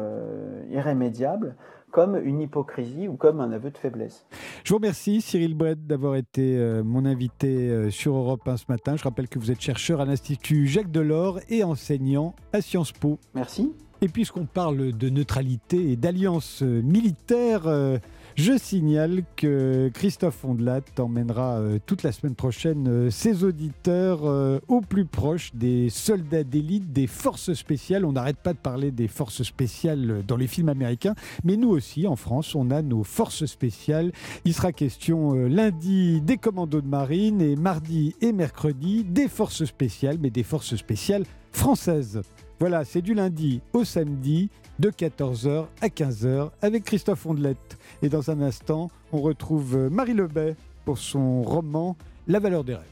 irrémédiable 0.70 1.54
comme 1.90 2.16
une 2.16 2.40
hypocrisie 2.40 3.08
ou 3.08 3.14
comme 3.14 3.40
un 3.40 3.52
aveu 3.52 3.70
de 3.70 3.78
faiblesse. 3.78 4.26
Je 4.64 4.70
vous 4.70 4.76
remercie 4.76 5.20
Cyril 5.20 5.54
Brett 5.54 5.86
d'avoir 5.86 6.16
été 6.16 6.56
mon 6.84 7.04
invité 7.04 7.90
sur 7.90 8.14
Europe 8.14 8.46
1 8.46 8.56
ce 8.56 8.64
matin. 8.68 8.96
Je 8.96 9.04
rappelle 9.04 9.28
que 9.28 9.38
vous 9.38 9.50
êtes 9.50 9.60
chercheur 9.60 10.00
à 10.00 10.04
l'Institut 10.04 10.66
Jacques 10.66 10.90
Delors 10.90 11.40
et 11.48 11.64
enseignant 11.64 12.34
à 12.52 12.60
Sciences 12.60 12.92
Po. 12.92 13.18
Merci. 13.34 13.72
Et 14.02 14.08
puisqu'on 14.08 14.46
parle 14.46 14.92
de 14.96 15.10
neutralité 15.10 15.92
et 15.92 15.96
d'alliance 15.96 16.62
militaire, 16.62 17.66
euh, 17.66 17.98
je 18.36 18.56
signale 18.56 19.22
que 19.36 19.90
Christophe 19.92 20.44
Ondelat 20.44 20.82
emmènera 20.98 21.58
euh, 21.58 21.78
toute 21.84 22.02
la 22.02 22.12
semaine 22.12 22.34
prochaine 22.34 22.88
euh, 22.88 23.10
ses 23.10 23.44
auditeurs 23.44 24.24
au 24.68 24.80
plus 24.80 25.04
proche 25.04 25.54
des 25.54 25.90
soldats 25.90 26.44
d'élite, 26.44 26.92
des 26.92 27.06
forces 27.06 27.52
spéciales. 27.54 28.04
On 28.04 28.12
n'arrête 28.12 28.38
pas 28.38 28.52
de 28.52 28.58
parler 28.58 28.90
des 28.90 29.08
forces 29.08 29.42
spéciales 29.42 30.22
dans 30.26 30.36
les 30.36 30.46
films 30.46 30.68
américains, 30.68 31.14
mais 31.44 31.56
nous 31.56 31.68
aussi, 31.68 32.06
en 32.06 32.16
France, 32.16 32.54
on 32.54 32.70
a 32.70 32.82
nos 32.82 33.04
forces 33.04 33.46
spéciales. 33.46 34.12
Il 34.44 34.54
sera 34.54 34.72
question 34.72 35.34
lundi 35.34 36.20
des 36.20 36.36
commandos 36.36 36.80
de 36.80 36.88
marine 36.88 37.40
et 37.40 37.56
mardi 37.56 38.14
et 38.20 38.32
mercredi 38.32 39.04
des 39.04 39.28
forces 39.28 39.64
spéciales, 39.64 40.18
mais 40.20 40.30
des 40.30 40.42
forces 40.42 40.76
spéciales 40.76 41.24
françaises. 41.52 42.22
Voilà, 42.60 42.84
c'est 42.84 43.00
du 43.00 43.14
lundi 43.14 43.62
au 43.72 43.84
samedi 43.84 44.50
de 44.80 44.90
14h 44.90 45.66
à 45.82 45.88
15h 45.88 46.50
avec 46.62 46.84
Christophe 46.84 47.26
Ondelette. 47.26 47.78
Et 48.02 48.08
dans 48.08 48.30
un 48.30 48.40
instant, 48.40 48.90
on 49.12 49.20
retrouve 49.20 49.88
Marie 49.90 50.14
Lebet 50.14 50.56
pour 50.86 50.96
son 50.98 51.42
roman 51.42 51.96
La 52.26 52.40
valeur 52.40 52.64
des 52.64 52.76
rêves. 52.76 52.84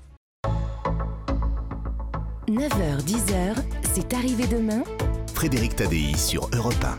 9h-10h, 2.49 3.57
c'est 3.95 4.13
arrivé 4.13 4.47
demain. 4.47 4.83
Frédéric 5.35 5.77
Tadei 5.77 6.15
sur 6.17 6.49
Europe 6.55 6.75
1. 6.83 6.99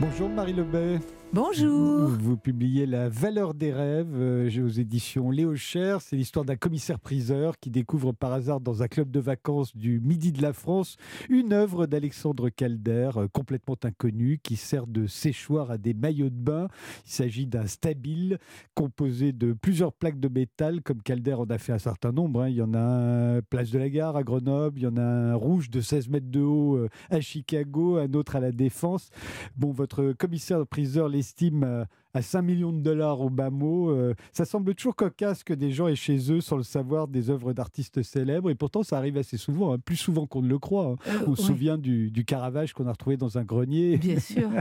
Bonjour 0.00 0.28
Marie 0.28 0.52
Lebet. 0.52 0.98
Bonjour. 1.36 2.08
Vous 2.08 2.38
publiez 2.38 2.86
La 2.86 3.10
valeur 3.10 3.52
des 3.52 3.70
rêves 3.70 4.14
euh, 4.14 4.64
aux 4.64 4.68
éditions 4.70 5.30
Léo 5.30 5.54
Cher. 5.54 6.00
C'est 6.00 6.16
l'histoire 6.16 6.46
d'un 6.46 6.56
commissaire-priseur 6.56 7.58
qui 7.60 7.68
découvre 7.68 8.12
par 8.12 8.32
hasard 8.32 8.58
dans 8.58 8.82
un 8.82 8.88
club 8.88 9.10
de 9.10 9.20
vacances 9.20 9.76
du 9.76 10.00
midi 10.00 10.32
de 10.32 10.40
la 10.40 10.54
France 10.54 10.96
une 11.28 11.52
œuvre 11.52 11.84
d'Alexandre 11.84 12.48
Calder, 12.48 13.10
euh, 13.16 13.28
complètement 13.30 13.76
inconnue, 13.84 14.40
qui 14.42 14.56
sert 14.56 14.86
de 14.86 15.06
séchoir 15.06 15.70
à 15.70 15.76
des 15.76 15.92
maillots 15.92 16.30
de 16.30 16.40
bain. 16.40 16.68
Il 17.04 17.10
s'agit 17.10 17.46
d'un 17.46 17.66
stabile 17.66 18.38
composé 18.74 19.32
de 19.32 19.52
plusieurs 19.52 19.92
plaques 19.92 20.18
de 20.18 20.28
métal, 20.28 20.80
comme 20.80 21.02
Calder 21.02 21.34
en 21.34 21.50
a 21.50 21.58
fait 21.58 21.74
un 21.74 21.78
certain 21.78 22.12
nombre. 22.12 22.44
Hein. 22.44 22.48
Il 22.48 22.56
y 22.56 22.62
en 22.62 22.72
a 22.72 22.78
un 23.36 23.42
place 23.42 23.70
de 23.70 23.78
la 23.78 23.90
Gare 23.90 24.16
à 24.16 24.22
Grenoble, 24.22 24.78
il 24.78 24.84
y 24.84 24.86
en 24.86 24.96
a 24.96 25.02
un 25.02 25.34
rouge 25.34 25.68
de 25.68 25.82
16 25.82 26.08
mètres 26.08 26.30
de 26.30 26.40
haut 26.40 26.76
euh, 26.76 26.88
à 27.10 27.20
Chicago, 27.20 27.98
un 27.98 28.14
autre 28.14 28.36
à 28.36 28.40
la 28.40 28.52
Défense. 28.52 29.10
Bon, 29.54 29.70
votre 29.70 30.12
commissaire-priseur 30.12 31.10
estime 31.26 31.66
euh, 31.66 31.84
à 32.16 32.22
5 32.22 32.42
millions 32.42 32.72
de 32.72 32.80
dollars 32.80 33.20
au 33.20 33.28
bas 33.30 33.50
mot. 33.50 33.90
Euh, 33.90 34.14
ça 34.32 34.44
semble 34.44 34.74
toujours 34.74 34.96
cocasse 34.96 35.44
que 35.44 35.52
des 35.54 35.70
gens 35.70 35.86
aient 35.88 35.94
chez 35.94 36.32
eux, 36.32 36.40
sans 36.40 36.56
le 36.56 36.62
savoir, 36.62 37.08
des 37.08 37.30
œuvres 37.30 37.52
d'artistes 37.52 38.02
célèbres. 38.02 38.50
Et 38.50 38.54
pourtant, 38.54 38.82
ça 38.82 38.96
arrive 38.96 39.18
assez 39.18 39.36
souvent, 39.36 39.72
hein, 39.74 39.78
plus 39.78 39.96
souvent 39.96 40.26
qu'on 40.26 40.42
ne 40.42 40.48
le 40.48 40.58
croit. 40.58 40.86
hein. 40.86 40.96
Euh, 41.08 41.24
On 41.26 41.36
se 41.36 41.42
souvient 41.42 41.76
du, 41.78 42.10
du 42.10 42.24
Caravage 42.24 42.72
qu'on 42.72 42.86
a 42.86 42.92
retrouvé 42.92 43.16
dans 43.16 43.36
un 43.38 43.44
grenier. 43.44 43.96
Bien 43.98 44.18
sûr. 44.20 44.48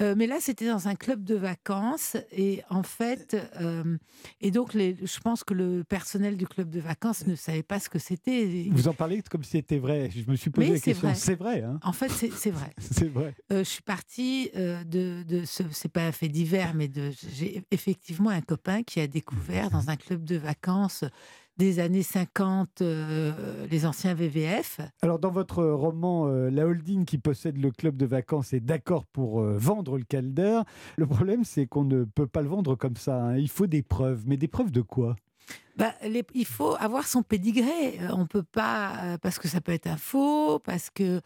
Euh, 0.00 0.14
mais 0.16 0.26
là, 0.26 0.36
c'était 0.40 0.68
dans 0.68 0.88
un 0.88 0.94
club 0.94 1.22
de 1.24 1.34
vacances. 1.34 2.16
Et 2.32 2.62
en 2.70 2.82
fait, 2.82 3.36
et 4.40 4.50
donc, 4.50 4.74
les, 4.74 4.96
je 5.02 5.20
pense 5.20 5.44
que 5.44 5.54
le 5.54 5.84
personnel 5.84 6.36
du 6.36 6.46
club 6.46 6.70
de 6.70 6.80
vacances 6.80 7.26
ne 7.26 7.34
savait 7.34 7.62
pas 7.62 7.78
ce 7.78 7.88
que 7.88 7.98
c'était. 7.98 8.68
Vous 8.70 8.88
en 8.88 8.94
parlez 8.94 9.22
comme 9.30 9.42
si 9.44 9.50
c'était 9.52 9.78
vrai. 9.78 10.10
Je 10.14 10.28
me 10.30 10.36
suis 10.36 10.50
posé 10.50 10.68
Mais 10.68 10.74
la 10.74 10.80
question. 10.80 11.10
C'est 11.14 11.34
vrai, 11.34 11.62
hein 11.62 11.78
En 11.82 11.92
fait, 11.92 12.08
c'est 12.10 12.50
vrai. 12.50 12.72
c'est 12.78 13.08
vrai. 13.08 13.34
Je 13.50 13.62
suis 13.62 13.82
partie 13.82 14.50
de, 14.54 15.22
de 15.22 15.44
ce, 15.44 15.62
c'est 15.70 15.90
pas 15.92 16.06
un 16.06 16.12
fait 16.12 16.28
divers, 16.28 16.74
mais 16.74 16.88
de, 16.92 17.10
j'ai 17.34 17.64
effectivement 17.70 18.30
un 18.30 18.40
copain 18.40 18.82
qui 18.82 19.00
a 19.00 19.06
découvert 19.06 19.70
dans 19.70 19.90
un 19.90 19.96
club 19.96 20.24
de 20.24 20.36
vacances 20.36 21.04
des 21.58 21.80
années 21.80 22.02
50 22.02 22.80
euh, 22.80 23.66
les 23.70 23.84
anciens 23.84 24.14
VVF. 24.14 24.80
Alors, 25.02 25.18
dans 25.18 25.30
votre 25.30 25.62
roman, 25.64 26.26
euh, 26.28 26.48
la 26.50 26.66
holding 26.66 27.04
qui 27.04 27.18
possède 27.18 27.58
le 27.58 27.70
club 27.70 27.96
de 27.96 28.06
vacances 28.06 28.52
est 28.54 28.60
d'accord 28.60 29.04
pour 29.06 29.40
euh, 29.40 29.56
vendre 29.58 29.98
le 29.98 30.04
Calder. 30.04 30.60
Le 30.96 31.06
problème, 31.06 31.44
c'est 31.44 31.66
qu'on 31.66 31.84
ne 31.84 32.04
peut 32.04 32.26
pas 32.26 32.40
le 32.42 32.48
vendre 32.48 32.74
comme 32.74 32.96
ça. 32.96 33.22
hein. 33.22 33.36
Il 33.36 33.50
faut 33.50 33.66
des 33.66 33.82
preuves. 33.82 34.22
Mais 34.26 34.36
des 34.38 34.48
preuves 34.48 34.70
de 34.72 34.80
quoi? 34.80 35.14
Bah, 35.76 35.92
les- 36.06 36.24
il 36.34 36.46
faut 36.46 36.74
avoir 36.78 37.06
son 37.06 37.22
pédigré. 37.22 37.98
On 38.10 38.26
peut 38.26 38.42
pas 38.44 39.18
parce 39.20 39.38
que 39.38 39.48
ça 39.48 39.60
peut 39.60 39.72
être 39.72 39.88
un 39.88 39.96
faux, 39.98 40.58
parce 40.58 40.88
que 40.90 41.20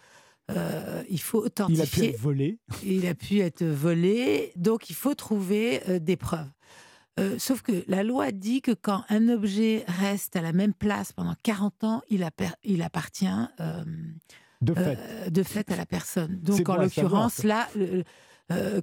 euh, 0.51 1.03
il 1.09 1.21
faut 1.21 1.45
Il 1.45 1.47
a 1.47 1.51
pu 1.51 1.63
authentifier. 1.63 2.09
être 2.11 2.21
volé. 2.21 2.59
il 2.85 3.07
a 3.07 3.15
pu 3.15 3.41
être 3.41 3.65
volé, 3.65 4.53
donc 4.57 4.91
il 4.91 4.95
faut 4.97 5.15
trouver 5.15 5.81
euh, 5.89 5.99
des 5.99 6.17
preuves. 6.17 6.49
Euh, 7.19 7.39
sauf 7.39 7.63
que 7.63 7.83
la 7.89 8.03
loi 8.03 8.31
dit 8.31 8.61
que 8.61 8.73
quand 8.73 9.03
un 9.09 9.29
objet 9.31 9.85
reste 9.89 10.37
à 10.37 10.43
la 10.43 10.53
même 10.53 10.75
place 10.75 11.13
pendant 11.13 11.35
40 11.43 11.83
ans, 11.85 12.03
il, 12.11 12.23
appartient 12.83 13.27
De 14.61 14.75
fait. 14.75 15.31
de 15.31 15.43
fait 15.43 15.71
à 15.73 15.77
la 15.77 15.87
personne. 15.87 16.39
Donc 16.41 16.69
en 16.69 16.77
l'occurrence, 16.77 17.43
là, 17.43 17.69
le- 17.75 18.03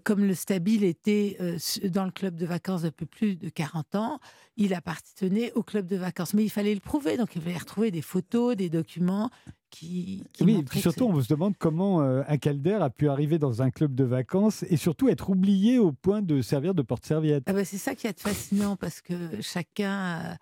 comme 0.03 0.25
le 0.25 0.33
Stabile 0.33 0.83
était 0.83 1.37
dans 1.85 2.03
le 2.05 2.11
club 2.11 2.35
de 2.35 2.45
vacances 2.45 2.81
depuis 2.81 3.05
plus 3.05 3.35
de 3.37 3.47
40 3.49 3.95
ans, 3.95 4.19
il 4.57 4.73
appartenait 4.73 5.53
au 5.53 5.63
club 5.63 5.85
de 5.85 5.95
vacances. 5.95 6.33
Mais 6.33 6.43
il 6.43 6.49
fallait 6.49 6.73
le 6.73 6.81
prouver, 6.81 7.15
donc 7.17 7.35
il 7.35 7.41
fallait 7.41 7.57
retrouver 7.57 7.89
des 7.91 8.01
photos, 8.01 8.55
des 8.57 8.69
documents 8.69 9.29
qui, 9.73 10.23
qui 10.33 10.43
oui, 10.43 10.57
et 10.59 10.63
que 10.63 10.77
surtout, 10.77 11.05
on 11.05 11.19
se 11.19 11.27
demande 11.27 11.55
comment 11.57 12.01
euh, 12.01 12.21
un 12.27 12.37
Calder 12.37 12.77
a 12.81 12.91
pu 12.91 13.09
arriver 13.09 13.39
dans 13.39 13.63
un 13.63 13.71
club 13.71 13.95
de 13.95 14.03
vacances 14.03 14.63
et 14.69 14.77
surtout 14.77 15.09
être 15.09 15.31
oublié 15.31 15.79
au 15.79 15.91
point 15.91 16.21
de 16.21 16.41
servir 16.43 16.75
de 16.75 16.83
porte-serviette. 16.83 17.43
Ah 17.47 17.53
bah, 17.53 17.65
c'est 17.65 17.79
ça 17.79 17.95
qui 17.95 18.05
est 18.05 18.19
fascinant 18.19 18.75
parce 18.75 19.01
que 19.01 19.41
chacun, 19.41 20.21
euh, 20.31 20.33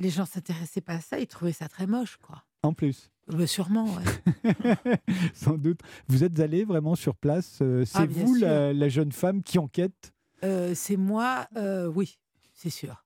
les 0.00 0.10
gens 0.10 0.26
s'intéressaient 0.26 0.82
pas 0.82 0.94
à 0.94 1.00
ça, 1.00 1.18
ils 1.18 1.26
trouvaient 1.26 1.52
ça 1.52 1.66
très 1.68 1.86
moche, 1.86 2.18
quoi. 2.20 2.44
En 2.62 2.74
plus, 2.74 3.10
Bah, 3.28 3.46
sûrement, 3.46 3.86
ouais. 3.86 4.54
sans 5.34 5.56
doute. 5.56 5.80
Vous 6.08 6.22
êtes 6.24 6.38
allé 6.40 6.64
vraiment 6.64 6.94
sur 6.94 7.14
place 7.14 7.60
euh, 7.62 7.84
C'est 7.86 7.98
Ah, 7.98 8.06
bien 8.06 8.24
vous 8.24 8.34
la, 8.34 8.72
la 8.74 8.88
jeune 8.90 9.12
femme 9.12 9.42
qui 9.42 9.58
enquête? 9.58 10.12
Euh, 10.44 10.72
c'est 10.74 10.96
moi, 10.98 11.46
euh, 11.56 11.86
oui, 11.86 12.18
c'est 12.52 12.70
sûr. 12.70 13.02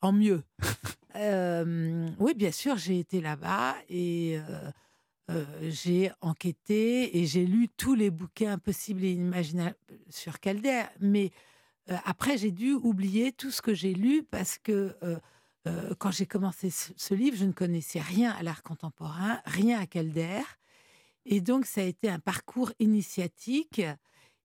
En 0.00 0.12
mieux. 0.12 0.42
Euh, 1.16 2.06
oui, 2.20 2.34
bien 2.36 2.52
sûr, 2.52 2.76
j'ai 2.76 3.00
été 3.00 3.20
là-bas 3.20 3.74
et 3.88 4.38
euh, 5.30 5.44
euh, 5.62 5.70
j'ai 5.70 6.10
enquêté 6.20 7.18
et 7.18 7.26
j'ai 7.26 7.46
lu 7.46 7.68
tous 7.76 7.94
les 7.94 8.10
bouquins 8.10 8.58
possibles 8.58 9.04
et 9.04 9.12
inimaginables 9.12 9.76
sur 10.08 10.40
Calder. 10.40 10.84
Mais 11.00 11.30
euh, 11.90 11.96
après, 12.04 12.36
j'ai 12.38 12.50
dû 12.50 12.72
oublier 12.72 13.32
tout 13.32 13.50
ce 13.50 13.62
que 13.62 13.74
j'ai 13.74 13.94
lu 13.94 14.22
parce 14.22 14.58
que 14.58 14.96
euh, 15.02 15.18
euh, 15.66 15.94
quand 15.98 16.10
j'ai 16.10 16.26
commencé 16.26 16.70
ce 16.70 17.14
livre, 17.14 17.36
je 17.36 17.44
ne 17.44 17.52
connaissais 17.52 18.00
rien 18.00 18.32
à 18.32 18.42
l'art 18.42 18.62
contemporain, 18.62 19.40
rien 19.44 19.78
à 19.80 19.86
Calder. 19.86 20.42
Et 21.24 21.40
donc, 21.40 21.66
ça 21.66 21.82
a 21.82 21.84
été 21.84 22.08
un 22.08 22.18
parcours 22.18 22.72
initiatique. 22.78 23.82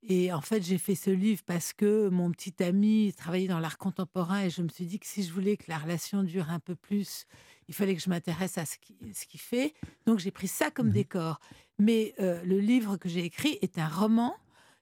Et 0.01 0.33
en 0.33 0.41
fait, 0.41 0.61
j'ai 0.61 0.77
fait 0.77 0.95
ce 0.95 1.11
livre 1.11 1.43
parce 1.45 1.71
que 1.71 2.09
mon 2.09 2.31
petit 2.31 2.61
ami 2.61 3.13
travaillait 3.15 3.47
dans 3.47 3.59
l'art 3.59 3.77
contemporain 3.77 4.43
et 4.43 4.49
je 4.49 4.61
me 4.61 4.67
suis 4.67 4.85
dit 4.85 4.99
que 4.99 5.07
si 5.07 5.23
je 5.23 5.31
voulais 5.31 5.55
que 5.55 5.65
la 5.69 5.77
relation 5.77 6.23
dure 6.23 6.49
un 6.49 6.59
peu 6.59 6.75
plus, 6.75 7.25
il 7.67 7.73
fallait 7.73 7.95
que 7.95 8.01
je 8.01 8.09
m'intéresse 8.09 8.57
à 8.57 8.65
ce 8.65 8.77
qu'il 8.77 8.95
ce 9.13 9.25
fait. 9.37 9.73
Donc, 10.05 10.19
j'ai 10.19 10.31
pris 10.31 10.47
ça 10.47 10.71
comme 10.71 10.87
Mhm. 10.87 10.93
décor. 10.93 11.39
Mais 11.79 12.13
euh, 12.19 12.41
le 12.43 12.59
livre 12.59 12.97
que 12.97 13.09
j'ai 13.09 13.23
écrit 13.25 13.57
est 13.61 13.77
un 13.77 13.87
roman. 13.87 14.35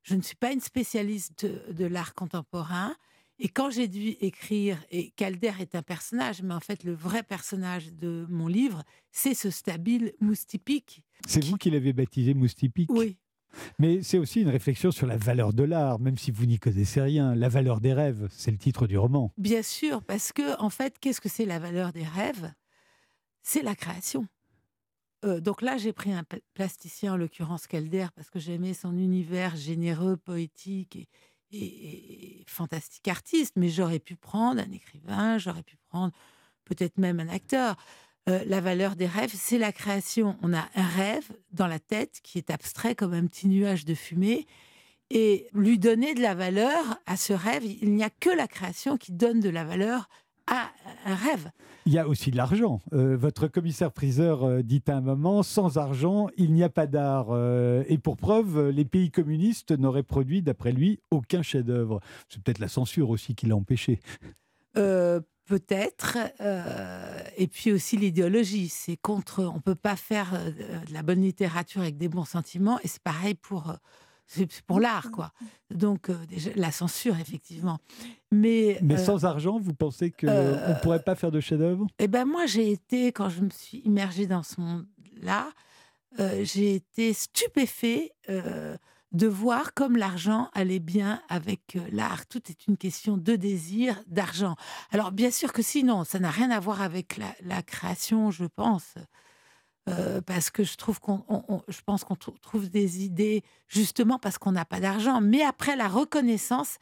Je 0.04 0.16
ne 0.16 0.22
suis 0.22 0.36
pas 0.36 0.52
une 0.52 0.62
spécialiste 0.62 1.46
de, 1.46 1.74
de 1.74 1.86
l'art 1.86 2.14
contemporain. 2.16 2.96
Et 3.40 3.48
quand 3.50 3.70
j'ai 3.72 3.88
dû 3.88 4.10
écrire, 4.22 4.78
et 4.92 5.12
Calder 5.12 5.54
est 5.60 5.74
un 5.74 5.82
personnage, 5.82 6.44
mais 6.44 6.54
en 6.54 6.60
fait, 6.60 6.84
le 6.84 6.94
vrai 6.94 7.24
personnage 7.24 7.92
de 7.94 8.26
mon 8.30 8.48
livre, 8.48 8.84
c'est 9.12 9.34
ce 9.34 9.50
stabile 9.50 10.14
moustipique. 10.20 11.02
C'est 11.28 11.44
vous 11.46 11.58
qui 11.58 11.70
l'avez 11.72 11.94
baptisé 11.94 12.34
Moustipique? 12.36 12.90
Oui, 12.92 13.18
Mais 13.80 14.02
c'est 14.04 14.18
aussi 14.18 14.42
une 14.42 14.50
réflexion 14.50 14.92
sur 14.92 15.08
la 15.08 15.18
valeur 15.18 15.54
de 15.54 15.64
l'art, 15.64 16.00
même 16.00 16.18
si 16.18 16.32
vous 16.32 16.46
n'y 16.46 16.58
connaissez 16.60 17.02
rien. 17.02 17.34
La 17.36 17.50
valeur 17.50 17.80
des 17.82 17.94
rêves, 17.94 18.28
c'est 18.32 18.52
le 18.52 18.58
titre 18.58 18.86
du 18.88 18.98
roman. 18.98 19.34
Bien 19.38 19.62
sûr, 19.64 20.04
parce 20.04 20.32
que 20.32 20.60
en 20.62 20.70
fait, 20.70 20.98
qu'est-ce 21.00 21.20
que 21.22 21.30
c'est 21.30 21.46
la 21.46 21.60
valeur 21.60 21.92
des 21.94 22.04
rêves? 22.06 22.52
C'est 23.44 23.62
la 23.62 23.76
création. 23.76 24.28
Euh, 25.24 25.40
donc 25.40 25.62
là, 25.62 25.78
j'ai 25.78 25.94
pris 25.94 26.12
un 26.12 26.24
pla- 26.24 26.40
plasticien, 26.54 27.14
en 27.14 27.18
l'occurrence 27.18 27.68
Calder, 27.68 28.08
parce 28.16 28.30
que 28.30 28.40
j'aimais 28.40 28.74
son 28.74 28.98
univers 28.98 29.56
généreux, 29.56 30.18
poétique 30.18 31.08
et 31.52 32.44
fantastique 32.48 33.08
artiste. 33.08 33.54
Mais 33.56 33.70
j'aurais 33.70 34.00
pu 34.00 34.16
prendre 34.16 34.62
un 34.62 34.72
écrivain, 34.72 35.38
j'aurais 35.38 35.64
pu 35.64 35.78
prendre 35.90 36.14
peut-être 36.66 36.98
même 36.98 37.20
un 37.20 37.30
acteur. 37.30 37.76
Euh, 38.30 38.44
la 38.46 38.62
valeur 38.62 38.96
des 38.96 39.08
rêves, 39.08 39.34
c'est 39.34 39.58
la 39.58 39.72
création. 39.72 40.38
On 40.42 40.54
a 40.54 40.70
un 40.76 40.88
rêve 40.88 41.30
dans 41.52 41.68
la 41.68 41.80
tête 41.80 42.20
qui 42.24 42.38
est 42.38 42.52
abstrait 42.52 42.96
comme 42.96 43.14
un 43.14 43.26
petit 43.26 43.48
nuage 43.48 43.86
de 43.86 43.96
fumée. 43.96 44.46
Et 45.10 45.50
lui 45.54 45.78
donner 45.78 46.14
de 46.14 46.22
la 46.22 46.36
valeur 46.36 47.00
à 47.06 47.18
ce 47.18 47.34
rêve, 47.34 47.66
il 47.66 47.94
n'y 47.94 48.04
a 48.04 48.10
que 48.10 48.30
la 48.30 48.48
création 48.48 48.98
qui 48.98 49.12
donne 49.12 49.42
de 49.42 49.50
la 49.50 49.66
valeur 49.66 50.08
un 51.06 51.16
rêve. 51.16 51.52
Il 51.86 51.94
y 51.94 51.98
a 51.98 52.08
aussi 52.08 52.30
de 52.30 52.38
l'argent. 52.38 52.80
Euh, 52.94 53.18
votre 53.18 53.48
commissaire-priseur 53.48 54.44
euh, 54.44 54.62
dit 54.62 54.84
à 54.88 54.98
un 54.98 55.02
moment, 55.02 55.42
sans 55.42 55.78
argent, 55.78 56.28
il 56.38 56.54
n'y 56.54 56.64
a 56.64 56.70
pas 56.70 56.86
d'art. 56.86 57.28
Euh, 57.32 57.84
et 57.88 57.98
pour 57.98 58.18
preuve, 58.18 58.70
les 58.70 58.86
pays 58.86 59.10
communistes 59.10 59.72
n'auraient 59.72 60.04
produit, 60.04 60.44
d'après 60.44 60.74
lui, 60.74 61.00
aucun 61.10 61.42
chef-d'œuvre. 61.42 62.00
C'est 62.30 62.42
peut-être 62.44 62.60
la 62.60 62.68
censure 62.68 63.10
aussi 63.10 63.34
qui 63.34 63.48
l'a 63.48 63.56
empêché. 63.56 64.00
Euh, 64.78 65.22
Peut-être. 65.46 66.18
euh, 66.40 67.20
et 67.36 67.48
puis 67.48 67.72
aussi 67.72 67.98
l'idéologie. 67.98 68.70
C'est 68.70 68.96
contre. 68.96 69.44
On 69.44 69.60
peut 69.60 69.76
pas 69.76 69.96
faire 69.96 70.32
de 70.88 70.94
la 70.94 71.02
bonne 71.04 71.22
littérature 71.22 71.82
avec 71.82 71.98
des 71.98 72.08
bons 72.08 72.26
sentiments. 72.26 72.80
Et 72.84 72.88
c'est 72.88 73.02
pareil 73.02 73.34
pour. 73.34 73.74
C'est 74.34 74.62
pour 74.62 74.80
l'art, 74.80 75.12
quoi. 75.12 75.34
Donc, 75.70 76.10
euh, 76.10 76.16
déjà, 76.28 76.52
la 76.56 76.72
censure, 76.72 77.20
effectivement. 77.20 77.80
Mais, 78.32 78.80
Mais 78.82 78.94
euh, 79.00 79.04
sans 79.04 79.26
argent, 79.26 79.60
vous 79.60 79.74
pensez 79.74 80.10
qu'on 80.10 80.28
euh, 80.30 80.70
ne 80.70 80.80
pourrait 80.82 81.04
pas 81.04 81.16
faire 81.16 81.32
de 81.32 81.42
chef-d'œuvre? 81.42 81.86
Eh 82.00 82.08
ben 82.08 82.24
moi, 82.26 82.46
j'ai 82.46 82.72
été, 82.72 83.12
quand 83.12 83.30
je 83.30 83.42
me 83.42 83.50
suis 83.50 83.80
immergée 83.80 84.28
dans 84.28 84.44
ce 84.44 84.62
monde-là, 84.62 85.50
euh, 86.20 86.46
j'ai 86.46 86.76
été 86.76 87.12
stupéfait 87.14 88.14
euh, 88.30 88.78
de 89.12 89.28
voir 89.28 89.74
comme 89.74 89.98
l'argent 89.98 90.50
allait 90.54 90.80
bien 90.80 91.22
avec 91.28 91.76
euh, 91.76 91.82
l'art. 91.92 92.26
Tout 92.28 92.42
est 92.50 92.68
une 92.68 92.78
question 92.78 93.18
de 93.18 93.36
désir, 93.36 94.02
d'argent. 94.08 94.56
Alors 94.92 95.12
bien 95.12 95.32
sûr 95.32 95.52
que 95.52 95.62
sinon, 95.62 96.06
ça 96.06 96.20
n'a 96.20 96.32
rien 96.32 96.52
à 96.52 96.60
voir 96.62 96.82
avec 96.82 97.18
la, 97.18 97.34
la 97.42 97.62
création, 97.62 98.32
je 98.32 98.46
pense. 98.46 98.94
Euh, 99.90 100.22
parce 100.22 100.52
que 100.52 100.64
je 100.64 100.78
trouve 100.78 101.00
qu'on, 101.00 101.24
on- 101.28 101.44
on- 101.48 101.64
je 101.68 101.82
pense 101.84 102.04
qu'on 102.04 102.16
trou- 102.16 102.38
trouve 102.42 102.70
des 102.70 103.04
idées 103.04 103.44
justement 103.68 104.20
parce 104.20 104.38
qu'on 104.38 104.52
n'a 104.52 104.64
pas 104.66 104.80
d'argent. 104.80 105.22
Mais 105.22 105.42
après 105.44 105.76
la 105.76 105.88
reconnaissance 105.88 106.78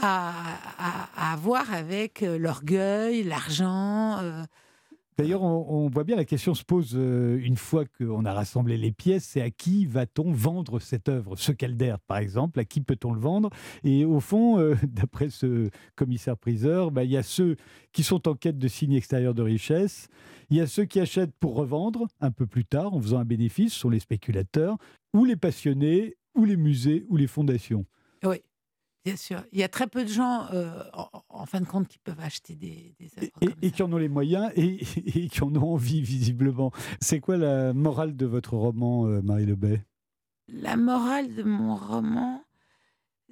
à, 0.00 0.32
à, 0.78 1.32
à 1.32 1.36
voir 1.36 1.72
avec 1.74 2.22
euh, 2.22 2.38
l'orgueil, 2.38 3.24
l'argent. 3.24 4.18
euh, 4.20 4.42
D'ailleurs, 5.20 5.42
on, 5.42 5.88
voit 5.90 6.04
bien 6.04 6.16
la 6.16 6.24
question 6.24 6.54
se 6.54 6.64
pose 6.64 6.92
euh, 6.94 7.38
une 7.42 7.56
fois 7.56 7.84
qu'on 7.84 8.24
a 8.24 8.32
rassemblé 8.32 8.78
les 8.78 8.90
pièces, 8.90 9.24
c'est 9.24 9.42
à 9.42 9.50
qui 9.50 9.84
va-t-on 9.84 10.32
vendre 10.32 10.78
cette 10.80 11.10
œuvre? 11.10 11.36
Ce 11.36 11.52
Calder, 11.52 11.96
par 12.06 12.16
exemple, 12.16 12.58
à 12.58 12.64
qui 12.64 12.80
peut-on 12.80 13.12
le 13.12 13.20
vendre? 13.20 13.50
Et 13.84 14.06
au 14.06 14.20
fond, 14.20 14.58
euh, 14.58 14.76
d'après 14.82 15.28
ce 15.28 15.68
commissaire-priseur, 15.94 16.90
bah, 16.90 17.04
il 17.04 17.10
y 17.10 17.18
a 17.18 17.22
ceux 17.22 17.56
qui 17.92 18.02
sont 18.02 18.28
en 18.28 18.34
quête 18.34 18.56
de 18.56 18.66
signes 18.66 18.94
extérieurs 18.94 19.34
de 19.34 19.42
richesse, 19.42 20.08
il 20.48 20.56
y 20.56 20.60
a 20.62 20.66
ceux 20.66 20.86
qui 20.86 21.00
achètent 21.00 21.34
pour 21.38 21.54
revendre 21.54 22.06
un 22.20 22.30
peu 22.30 22.46
plus 22.46 22.64
tard 22.64 22.94
en 22.94 23.00
faisant 23.02 23.18
un 23.18 23.26
bénéfice, 23.26 23.74
ce 23.74 23.80
sont 23.80 23.90
les 23.90 24.00
spéculateurs, 24.00 24.78
ou 25.12 25.26
les 25.26 25.36
passionnés, 25.36 26.16
ou 26.34 26.46
les 26.46 26.56
musées, 26.56 27.04
ou 27.10 27.16
les 27.16 27.26
fondations. 27.26 27.84
Oui, 28.24 28.36
bien 29.04 29.16
sûr. 29.16 29.44
Il 29.52 29.58
y 29.58 29.62
a 29.62 29.68
très 29.68 29.86
peu 29.86 30.04
de 30.04 30.08
gens, 30.10 30.46
euh, 30.52 30.82
en, 30.92 31.08
en 31.28 31.46
fin 31.46 31.60
de 31.60 31.66
compte, 31.66 31.88
qui 31.88 31.98
peuvent 31.98 32.20
acheter 32.20 32.54
des, 32.56 32.94
des 32.98 33.10
œuvres 33.18 33.30
Et, 33.40 33.54
comme 33.54 33.58
et 33.62 33.70
ça. 33.70 33.70
qui 33.70 33.82
en 33.82 33.92
ont 33.92 33.96
les 33.98 34.08
moyens 34.08 34.50
et, 34.56 34.80
et 35.06 35.28
qui 35.28 35.42
en 35.42 35.54
ont 35.56 35.72
envie, 35.74 36.02
visiblement. 36.02 36.72
C'est 37.00 37.20
quoi 37.20 37.36
la 37.36 37.72
morale 37.72 38.16
de 38.16 38.26
votre 38.26 38.54
roman, 38.54 39.06
euh, 39.06 39.22
Marie 39.22 39.46
Lebet 39.46 39.84
La 40.48 40.76
morale 40.76 41.34
de 41.34 41.42
mon 41.42 41.76
roman, 41.76 42.44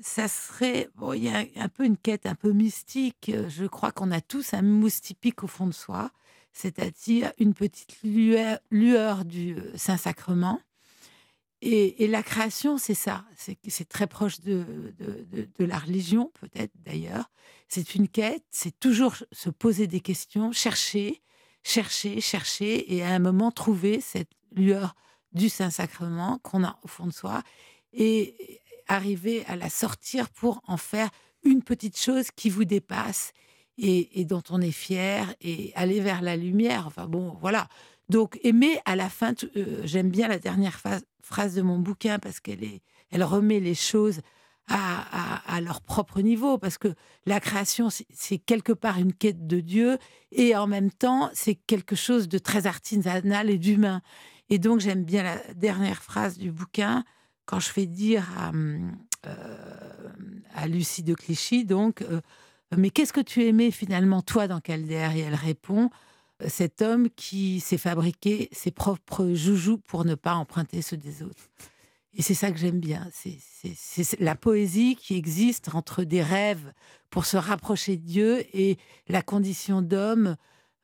ça 0.01 0.29
serait. 0.29 0.89
Bon, 0.95 1.13
il 1.13 1.25
y 1.25 1.29
a 1.29 1.45
un 1.57 1.69
peu 1.69 1.85
une 1.85 1.97
quête 1.97 2.27
un 2.27 2.35
peu 2.35 2.53
mystique. 2.53 3.33
Je 3.49 3.67
crois 3.67 3.91
qu'on 3.93 4.11
a 4.13 4.21
tous 4.21 4.55
un 4.55 4.63
mousse 4.63 5.01
typique 5.01 5.43
au 5.43 5.49
fond 5.49 5.67
de 5.67 5.73
soi, 5.75 6.11
c'est-à-dire 6.53 7.33
une 7.39 7.55
petite 7.55 7.99
lueur, 8.03 9.25
du 9.25 9.57
Saint-Sacrement. 9.75 10.61
Et, 11.61 12.07
la 12.07 12.23
création, 12.23 12.79
c'est 12.79 12.95
ça. 12.95 13.25
C'est 13.37 13.89
très 13.89 14.07
proche 14.07 14.41
de, 14.41 14.65
la 15.59 15.79
religion, 15.79 16.31
peut-être 16.41 16.73
d'ailleurs. 16.85 17.31
C'est 17.69 17.95
une 17.95 18.09
quête, 18.09 18.45
c'est 18.51 18.79
toujours 18.79 19.17
se 19.33 19.51
poser 19.51 19.87
des 19.87 20.01
questions, 20.01 20.53
chercher, 20.53 21.21
chercher, 21.65 22.21
chercher, 22.21 22.95
et 22.95 23.03
à 23.03 23.09
un 23.09 23.19
moment 23.19 23.51
trouver 23.51 24.01
cette 24.01 24.31
lueur 24.53 24.95
du 25.33 25.49
Saint-Sacrement 25.49 26.39
qu'on 26.43 26.65
a 26.65 26.79
au 26.83 26.89
fond 26.89 27.07
de 27.07 27.13
soi 27.13 27.43
et 27.93 28.63
arriver 28.87 29.45
à 29.47 29.57
la 29.57 29.69
sortir 29.69 30.31
pour 30.31 30.63
en 30.67 30.77
faire 30.77 31.11
une 31.45 31.63
petite 31.63 31.99
chose 31.99 32.31
qui 32.35 32.51
vous 32.51 32.65
dépasse 32.65 33.33
et, 33.77 34.25
dont 34.25 34.43
on 34.51 34.61
est 34.61 34.73
fier 34.73 35.35
et 35.41 35.73
aller 35.75 36.01
vers 36.01 36.23
la 36.23 36.37
lumière. 36.37 36.87
Enfin 36.87 37.07
bon, 37.07 37.37
voilà. 37.41 37.69
Donc 38.09 38.41
aimer 38.43 38.81
à 38.87 38.97
la 38.97 39.09
fin, 39.09 39.35
euh, 39.57 39.83
j'aime 39.85 40.11
bien 40.11 40.29
la 40.29 40.39
dernière 40.39 40.79
phrase 40.79 41.05
de 41.55 41.63
mon 41.63 41.79
bouquin 41.79 42.19
parce 42.19 42.41
qu'elle 42.41 42.65
est, 42.65 42.83
elle 43.11 43.23
remet 43.23 43.61
les 43.61 43.75
choses 43.75 44.21
à, 44.71 45.61
leur 45.63 45.81
propre 45.81 46.21
niveau, 46.21 46.59
parce 46.59 46.77
que 46.77 46.89
la 47.25 47.41
création, 47.41 47.89
c'est 47.91 48.39
quelque 48.39 48.73
part 48.73 48.99
une 48.99 49.15
quête 49.15 49.47
de 49.47 49.61
Dieu, 49.61 49.99
et 50.31 50.55
en 50.57 50.67
même 50.67 50.91
temps, 50.91 51.31
c'est 51.33 51.55
quelque 51.55 51.97
chose 51.97 52.29
de 52.29 52.37
très 52.39 52.67
artisanal 52.67 53.49
et 53.49 53.57
d'humain. 53.57 54.03
Et 54.51 54.59
donc, 54.59 54.81
j'aime 54.81 55.05
bien 55.05 55.23
la 55.23 55.39
dernière 55.55 56.03
phrase 56.03 56.37
du 56.37 56.53
bouquin, 56.53 57.05
quand 57.47 57.61
je 57.61 57.71
fais 57.71 57.87
dire 57.87 58.27
à, 58.39 58.53
euh, 59.27 60.67
Lucie 60.67 61.03
de 61.03 61.15
Clichy, 61.15 61.65
donc, 61.65 62.03
euh, 62.03 62.21
mais 62.77 62.91
qu'est-ce 62.91 63.15
que 63.15 63.23
tu 63.23 63.45
aimais 63.45 63.71
finalement, 63.71 64.21
toi, 64.21 64.49
dans 64.49 64.61
Calder? 64.61 65.09
Et 65.17 65.21
elle 65.21 65.35
répond, 65.35 65.89
cet 66.47 66.83
homme 66.83 67.09
qui 67.11 67.61
s'est 67.61 67.79
fabriqué 67.79 68.49
ses 68.53 68.71
propres 68.71 69.33
joujoux 69.33 69.79
pour 69.79 70.05
ne 70.05 70.15
pas 70.15 70.35
emprunter 70.35 70.83
ceux 70.83 70.97
des 70.97 71.23
autres. 71.23 71.49
Et 72.15 72.23
c'est 72.23 72.35
ça 72.35 72.51
que 72.51 72.59
j'aime 72.59 72.81
bien. 72.81 73.09
C'est 73.13 74.21
la 74.21 74.35
poésie 74.35 74.97
qui 74.97 75.17
existe 75.17 75.75
entre 75.75 76.05
des 76.05 76.23
rêves 76.23 76.73
pour 77.11 77.27
se 77.27 77.37
rapprocher 77.37 77.97
de 77.97 78.05
Dieu 78.05 78.45
et 78.57 78.77
la 79.09 79.23
condition 79.23 79.83
d'homme 79.83 80.37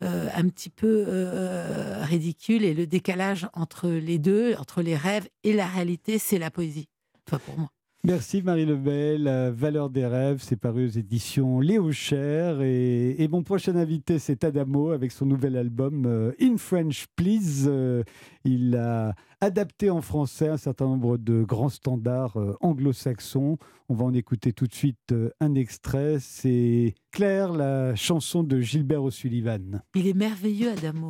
euh, 0.02 0.28
un 0.34 0.48
petit 0.48 0.70
peu 0.70 1.04
euh, 1.08 2.04
ridicule. 2.04 2.64
Et 2.64 2.74
le 2.74 2.86
décalage 2.86 3.48
entre 3.52 3.88
les 3.88 4.18
deux, 4.18 4.54
entre 4.56 4.82
les 4.82 4.96
rêves 4.96 5.28
et 5.42 5.52
la 5.52 5.66
réalité, 5.66 6.18
c'est 6.18 6.38
la 6.38 6.50
poésie. 6.50 6.88
Enfin, 7.26 7.38
pour 7.38 7.58
moi. 7.58 7.73
Merci 8.06 8.42
Marie 8.42 8.66
Lebel. 8.66 9.22
La 9.22 9.50
valeur 9.50 9.88
des 9.88 10.04
rêves, 10.04 10.42
c'est 10.42 10.56
paru 10.56 10.84
aux 10.84 10.90
éditions 10.90 11.58
Léo 11.58 11.90
Cher. 11.90 12.60
Et, 12.60 13.26
mon 13.30 13.42
prochain 13.42 13.76
invité, 13.76 14.18
c'est 14.18 14.44
Adamo 14.44 14.90
avec 14.90 15.10
son 15.10 15.24
nouvel 15.24 15.56
album 15.56 16.04
euh, 16.04 16.32
In 16.38 16.58
French 16.58 17.06
Please. 17.16 17.64
Euh, 17.66 18.02
il 18.44 18.76
a 18.76 19.14
adapté 19.40 19.88
en 19.88 20.02
français 20.02 20.48
un 20.48 20.58
certain 20.58 20.84
nombre 20.84 21.16
de 21.16 21.44
grands 21.44 21.70
standards 21.70 22.36
euh, 22.36 22.54
anglo-saxons. 22.60 23.56
On 23.88 23.94
va 23.94 24.04
en 24.04 24.12
écouter 24.12 24.52
tout 24.52 24.66
de 24.66 24.74
suite 24.74 25.14
un 25.40 25.54
extrait. 25.54 26.18
C'est 26.20 26.94
Claire, 27.10 27.54
la 27.54 27.94
chanson 27.94 28.42
de 28.42 28.60
Gilbert 28.60 29.02
O'Sullivan. 29.02 29.80
Il 29.94 30.06
est 30.06 30.14
merveilleux, 30.14 30.72
Adamo. 30.72 31.08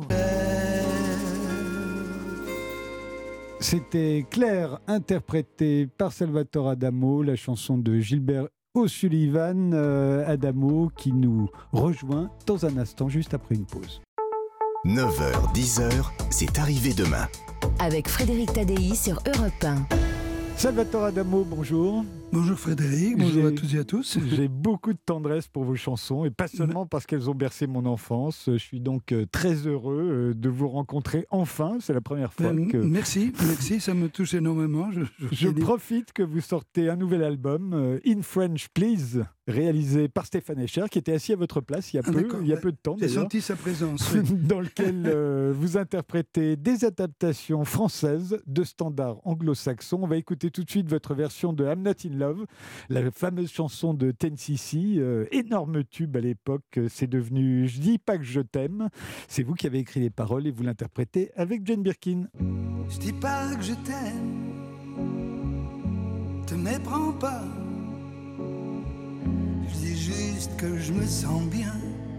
C'était 3.67 4.27
Claire, 4.29 4.77
interprétée 4.85 5.87
par 5.87 6.13
Salvatore 6.13 6.69
Adamo, 6.69 7.23
la 7.23 7.35
chanson 7.35 7.79
de 7.79 7.97
Gilbert 7.97 8.45
O'Sullivan. 8.75 9.71
Euh, 9.73 10.23
Adamo 10.27 10.91
qui 10.95 11.11
nous 11.11 11.49
rejoint 11.71 12.29
dans 12.45 12.63
un 12.67 12.77
instant, 12.77 13.09
juste 13.09 13.33
après 13.33 13.55
une 13.55 13.65
pause. 13.65 14.03
9h, 14.85 15.51
10h, 15.55 15.89
c'est 16.29 16.59
arrivé 16.59 16.93
demain. 16.93 17.27
Avec 17.79 18.07
Frédéric 18.07 18.53
Tadei 18.53 18.93
sur 18.93 19.19
Europe 19.35 19.63
1. 19.63 19.87
Salvatore 20.57 21.05
Adamo, 21.05 21.43
bonjour. 21.43 22.05
Bonjour 22.31 22.57
Frédéric, 22.57 23.17
bonjour 23.17 23.45
à 23.45 23.51
tous 23.51 23.75
et 23.75 23.79
à 23.79 23.83
tous. 23.83 24.17
J'ai 24.35 24.47
beaucoup 24.65 24.93
de 24.93 24.99
tendresse 25.05 25.47
pour 25.47 25.63
vos 25.63 25.75
chansons 25.75 26.25
et 26.25 26.31
pas 26.31 26.47
seulement 26.47 26.85
parce 26.85 27.05
qu'elles 27.05 27.29
ont 27.29 27.35
bercé 27.35 27.67
mon 27.67 27.85
enfance. 27.85 28.45
Je 28.47 28.57
suis 28.57 28.81
donc 28.81 29.11
euh, 29.11 29.25
très 29.31 29.67
heureux 29.67 30.31
euh, 30.31 30.33
de 30.33 30.49
vous 30.49 30.67
rencontrer 30.67 31.25
enfin. 31.29 31.77
C'est 31.79 31.93
la 31.93 32.01
première 32.01 32.33
fois 32.33 32.51
ben, 32.51 32.67
que. 32.67 32.77
Merci, 32.77 33.31
merci, 33.39 33.79
ça 33.79 33.93
me 33.93 34.09
touche 34.09 34.33
énormément. 34.33 34.89
Je, 35.31 35.49
profite 35.49 36.13
que 36.13 36.23
vous 36.23 36.41
sortez 36.41 36.89
un 36.89 36.95
nouvel 36.95 37.23
album, 37.23 37.73
euh, 37.73 37.99
In 38.05 38.21
French 38.21 38.67
Please, 38.69 39.23
réalisé 39.47 40.09
par 40.09 40.25
Stéphane 40.25 40.59
Escher, 40.59 40.85
qui 40.91 40.99
était 40.99 41.13
assis 41.13 41.31
à 41.31 41.37
votre 41.37 41.61
place 41.61 41.93
il 41.93 41.97
y 41.97 41.99
a, 41.99 42.03
ah, 42.05 42.11
peu, 42.11 42.27
il 42.41 42.47
y 42.47 42.53
a 42.53 42.57
peu 42.57 42.71
de 42.71 42.77
temps. 42.77 42.95
J'ai 42.99 43.07
senti 43.07 43.39
sa 43.39 43.55
présence. 43.55 44.13
dans 44.31 44.59
lequel 44.59 45.51
vous 45.51 45.77
interprétez 45.77 46.55
des 46.55 46.83
adaptations 46.83 47.63
françaises 47.65 48.39
de 48.45 48.63
standards 48.63 49.17
anglo-saxons. 49.25 49.99
On 50.01 50.07
va 50.07 50.17
écouter 50.17 50.51
tout 50.51 50.63
de 50.63 50.69
suite 50.69 50.89
votre 50.89 51.13
version 51.13 51.53
de 51.53 51.65
Not 51.75 51.93
la 52.89 53.11
fameuse 53.11 53.51
chanson 53.51 53.93
de 53.93 54.11
Ten 54.11 54.37
CC, 54.37 54.95
euh, 54.97 55.25
énorme 55.31 55.83
tube 55.83 56.15
à 56.17 56.21
l'époque. 56.21 56.79
C'est 56.89 57.07
devenu 57.07 57.67
Je 57.67 57.79
dis 57.79 57.97
pas 57.97 58.17
que 58.17 58.23
je 58.23 58.41
t'aime. 58.41 58.89
C'est 59.27 59.43
vous 59.43 59.53
qui 59.53 59.67
avez 59.67 59.79
écrit 59.79 59.99
les 59.99 60.09
paroles 60.09 60.47
et 60.47 60.51
vous 60.51 60.63
l'interprétez 60.63 61.31
avec 61.35 61.65
Jane 61.65 61.83
Birkin. 61.83 62.27
Je 62.89 62.97
dis 62.99 63.13
pas 63.13 63.55
que 63.55 63.63
je 63.63 63.73
t'aime, 63.73 64.53
te 66.45 66.55
méprends 66.55 67.13
pas. 67.13 67.43
Je 69.67 69.75
dis 69.77 69.97
juste 69.97 70.55
que 70.57 70.77
je 70.77 70.93
me 70.93 71.05
sens 71.05 71.43
bien 71.49 71.73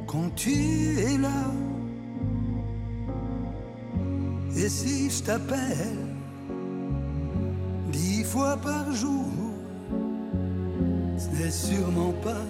quand 0.07 0.35
tu 0.35 0.51
es 0.99 1.19
là. 1.19 1.51
Et 4.57 4.69
si 4.69 5.11
je 5.11 5.23
t'appelle 5.23 6.17
dix 7.93 8.25
fois 8.25 8.57
par 8.57 8.91
jour, 8.93 9.27
ce 11.17 11.29
n'est 11.37 11.51
sûrement 11.51 12.13
pas 12.23 12.45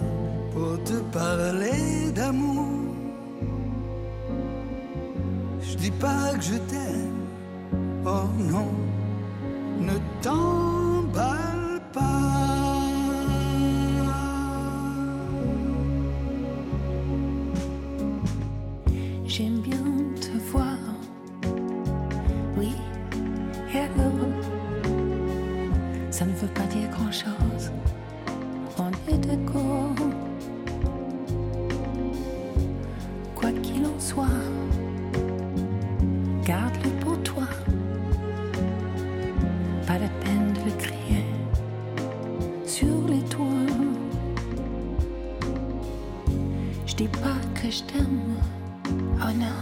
pour 0.53 0.83
te 0.83 0.97
parler 1.17 2.11
d'amour. 2.13 2.65
Je 5.61 5.75
dis 5.77 5.91
pas 5.91 6.33
que 6.35 6.43
je 6.43 6.57
t'aime, 6.69 7.27
oh 8.05 8.27
non, 8.37 8.71
ne 9.79 9.97
t'emballe 10.21 11.81
pas. 11.93 12.26
Garde-le 36.45 36.89
pour 37.01 37.17
toi. 37.23 37.43
Pas 39.85 39.97
la 39.97 40.09
peine 40.23 40.53
de 40.53 40.59
le 40.69 40.71
crier 40.77 41.25
sur 42.65 43.07
les 43.07 43.21
toits. 43.29 43.45
Je 46.85 46.95
dis 46.95 47.07
pas 47.07 47.37
que 47.55 47.69
je 47.69 47.83
t'aime, 47.83 48.35
oh 49.21 49.33
non, 49.43 49.61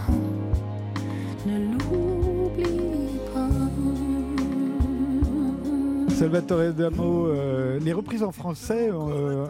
ne 1.46 1.56
l'oublie 1.72 3.18
pas. 3.32 3.48
Salvatore 6.14 6.72
Damo, 6.72 7.26
euh, 7.26 7.55
les 7.86 7.92
reprises 7.92 8.24
en 8.24 8.32
français, 8.32 8.90
euh, 8.90 9.46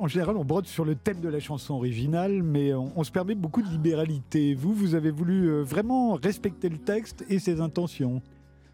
en 0.00 0.08
général, 0.08 0.36
on 0.36 0.44
brode 0.44 0.66
sur 0.66 0.84
le 0.84 0.96
thème 0.96 1.20
de 1.20 1.28
la 1.28 1.38
chanson 1.38 1.74
originale, 1.74 2.42
mais 2.42 2.74
on, 2.74 3.04
se 3.04 3.12
permet 3.12 3.36
beaucoup 3.36 3.62
de 3.62 3.68
libéralité. 3.68 4.54
Vous, 4.54 4.74
vous 4.74 4.96
avez 4.96 5.12
voulu 5.12 5.48
euh, 5.48 5.62
vraiment 5.62 6.14
respecter 6.14 6.68
le 6.68 6.78
texte 6.78 7.24
et 7.28 7.38
ses 7.38 7.60
intentions. 7.60 8.20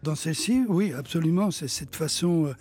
Dans 0.01 0.15
celle-ci, 0.15 0.63
oui, 0.67 0.91
absolument. 0.91 1.51
C'est 1.51 1.67
cette 1.67 1.95
façon 1.95 2.51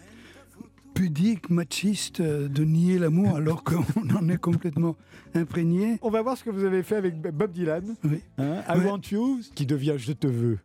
pudique, 0.92 1.48
machiste 1.48 2.20
de 2.20 2.64
nier 2.64 2.98
l'amour 2.98 3.36
alors 3.36 3.64
qu'on 3.64 4.10
en 4.14 4.28
est 4.28 4.36
complètement 4.36 4.96
imprégné. 5.34 5.98
On 6.02 6.10
va 6.10 6.20
voir 6.20 6.36
ce 6.36 6.44
que 6.44 6.50
vous 6.50 6.64
avez 6.64 6.82
fait 6.82 6.96
avec 6.96 7.22
Bob 7.22 7.52
Dylan. 7.52 7.96
Oui. 8.04 8.20
Hein, 8.36 8.60
I 8.68 8.86
Want 8.86 9.00
You, 9.10 9.40
qui 9.54 9.64
devient 9.64 9.94
Je 9.96 10.12
te 10.12 10.26
veux. 10.26 10.58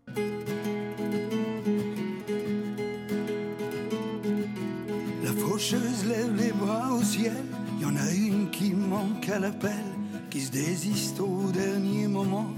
Ciel. 7.10 7.34
Y 7.82 7.86
en 7.86 7.96
a 7.96 8.12
une 8.12 8.50
qui 8.52 8.74
manque 8.74 9.30
à 9.30 9.40
l'appel, 9.40 9.86
qui 10.30 10.42
se 10.42 10.52
désiste 10.52 11.20
au 11.20 11.52
dernier 11.52 12.08
moment. 12.08 12.50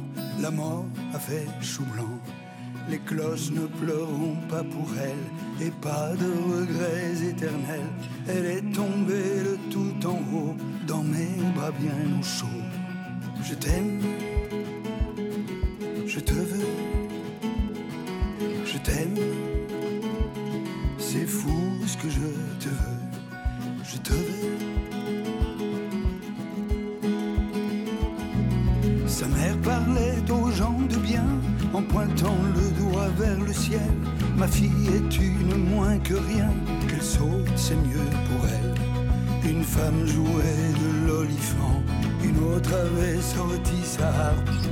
La 0.42 0.52
mort 0.52 0.86
a 1.14 1.20
fait 1.20 1.48
chou 1.62 1.84
blanc. 1.94 2.18
Les 2.90 3.00
cloches 3.00 3.52
ne 3.52 3.66
pleureront 3.68 4.40
pas 4.50 4.64
pour 4.64 4.90
elle 5.10 5.66
et 5.66 5.72
pas 5.88 6.10
de 6.24 6.30
regrets 6.54 7.30
éternels. 7.30 7.92
Elle 8.28 8.46
est 8.58 8.74
tombée 8.74 9.36
de 9.50 9.56
tout 9.72 10.08
en 10.08 10.20
haut 10.34 10.56
dans 10.88 11.04
mes 11.04 11.36
bras 11.56 11.72
bien 11.72 12.00
au 12.20 12.24
chaud. 12.24 12.62
Je 13.44 13.54
t'aime, 13.56 14.02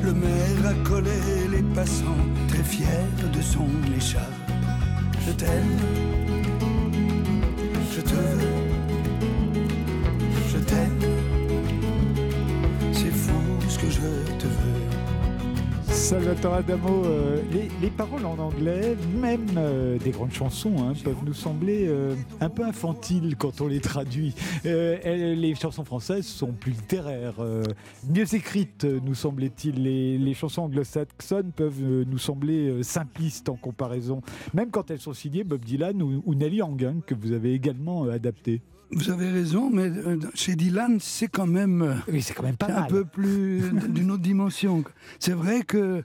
Le 0.10 0.16
maire 0.16 0.72
a 0.72 0.90
collé 0.90 1.22
les 1.52 1.62
passants, 1.76 2.26
très 2.48 2.64
fier 2.64 3.06
de 3.32 3.42
son 3.44 3.68
écharpe. 3.96 4.52
Je 5.28 5.32
t'aime, 5.34 5.78
Salvatore 16.10 16.56
Adamo, 16.56 17.06
euh, 17.06 17.40
les, 17.52 17.70
les 17.84 17.92
paroles 17.92 18.26
en 18.26 18.40
anglais, 18.40 18.98
même 19.22 19.46
euh, 19.58 20.00
des 20.00 20.10
grandes 20.10 20.32
chansons, 20.32 20.74
hein, 20.80 20.94
peuvent 21.04 21.24
nous 21.24 21.36
sembler 21.36 21.86
euh, 21.88 22.16
un 22.42 22.50
peu 22.50 22.64
infantiles 22.64 23.36
quand 23.38 23.62
on 23.62 23.68
les 23.68 23.80
traduit. 23.80 24.34
Les 24.64 25.54
chansons 25.54 25.86
françaises 25.86 26.26
sont 26.26 26.52
plus 26.52 26.72
littéraires, 26.72 27.36
mieux 28.10 28.34
écrites, 28.34 28.86
nous 28.86 29.14
semble-t-il. 29.14 29.84
Les, 29.84 30.34
chansons 30.34 30.64
anglo-saxonnes 30.64 31.52
peuvent 31.52 31.84
nous 31.84 32.18
sembler 32.18 32.82
simplistes 32.82 33.48
en 33.48 33.56
comparaison, 33.56 34.24
même 34.56 34.72
quand 34.72 34.90
elles 34.90 35.02
sont 35.02 35.14
signées 35.14 35.44
Bob 35.44 35.64
Dylan 35.64 36.02
ou, 36.02 36.34
Nelly 36.34 36.62
hein, 36.62 36.96
que 37.06 37.14
vous 37.14 37.34
avez 37.34 37.54
également 37.54 38.06
adapté. 38.06 38.64
Vous 38.92 39.10
avez 39.12 39.30
raison, 39.30 39.70
mais 39.70 39.84
euh, 39.90 40.18
chez 40.34 40.56
Dylan, 40.56 40.98
c'est 41.00 41.28
quand 41.28 41.46
même 41.48 41.82
euh, 41.84 41.94
Oui, 42.12 42.22
c'est 42.22 42.34
quand 42.34 42.44
même 42.44 42.58
pas 42.58 42.72
un 42.74 42.84
peu 42.84 43.06
plus 43.06 43.62
d'une 43.90 44.10
autre 44.12 44.24
dimension. 44.24 44.84
C'est 45.20 45.34
vrai 45.34 45.62
que 45.62 46.04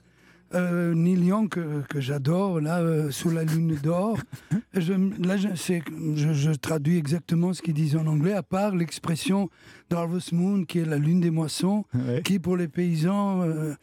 euh, 0.53 0.93
Neil 0.93 1.25
Young, 1.25 1.49
que, 1.49 1.81
que 1.89 1.99
j'adore, 1.99 2.61
là, 2.61 2.79
euh, 2.79 3.09
sous 3.09 3.31
la 3.31 3.43
lune 3.43 3.75
d'or, 3.81 4.19
je, 4.75 4.93
là, 5.25 5.35
je, 5.35 5.47
c'est- 5.55 5.83
je, 6.15 6.33
je 6.33 6.51
traduis 6.51 6.97
exactement 6.97 7.53
ce 7.53 7.63
qu'il 7.63 7.73
disait 7.73 7.97
en 7.97 8.05
anglais, 8.07 8.33
à 8.33 8.43
part 8.43 8.75
l'expression 8.75 9.49
d'Harvest 9.89 10.31
Moon, 10.33 10.63
qui 10.63 10.79
est 10.79 10.85
la 10.85 10.97
lune 10.99 11.19
des 11.19 11.31
moissons, 11.31 11.85
Ouais. 11.95 12.21
qui 12.23 12.37
pour 12.37 12.55
les 12.55 12.67
paysans, 12.67 13.41
euh, 13.41 13.73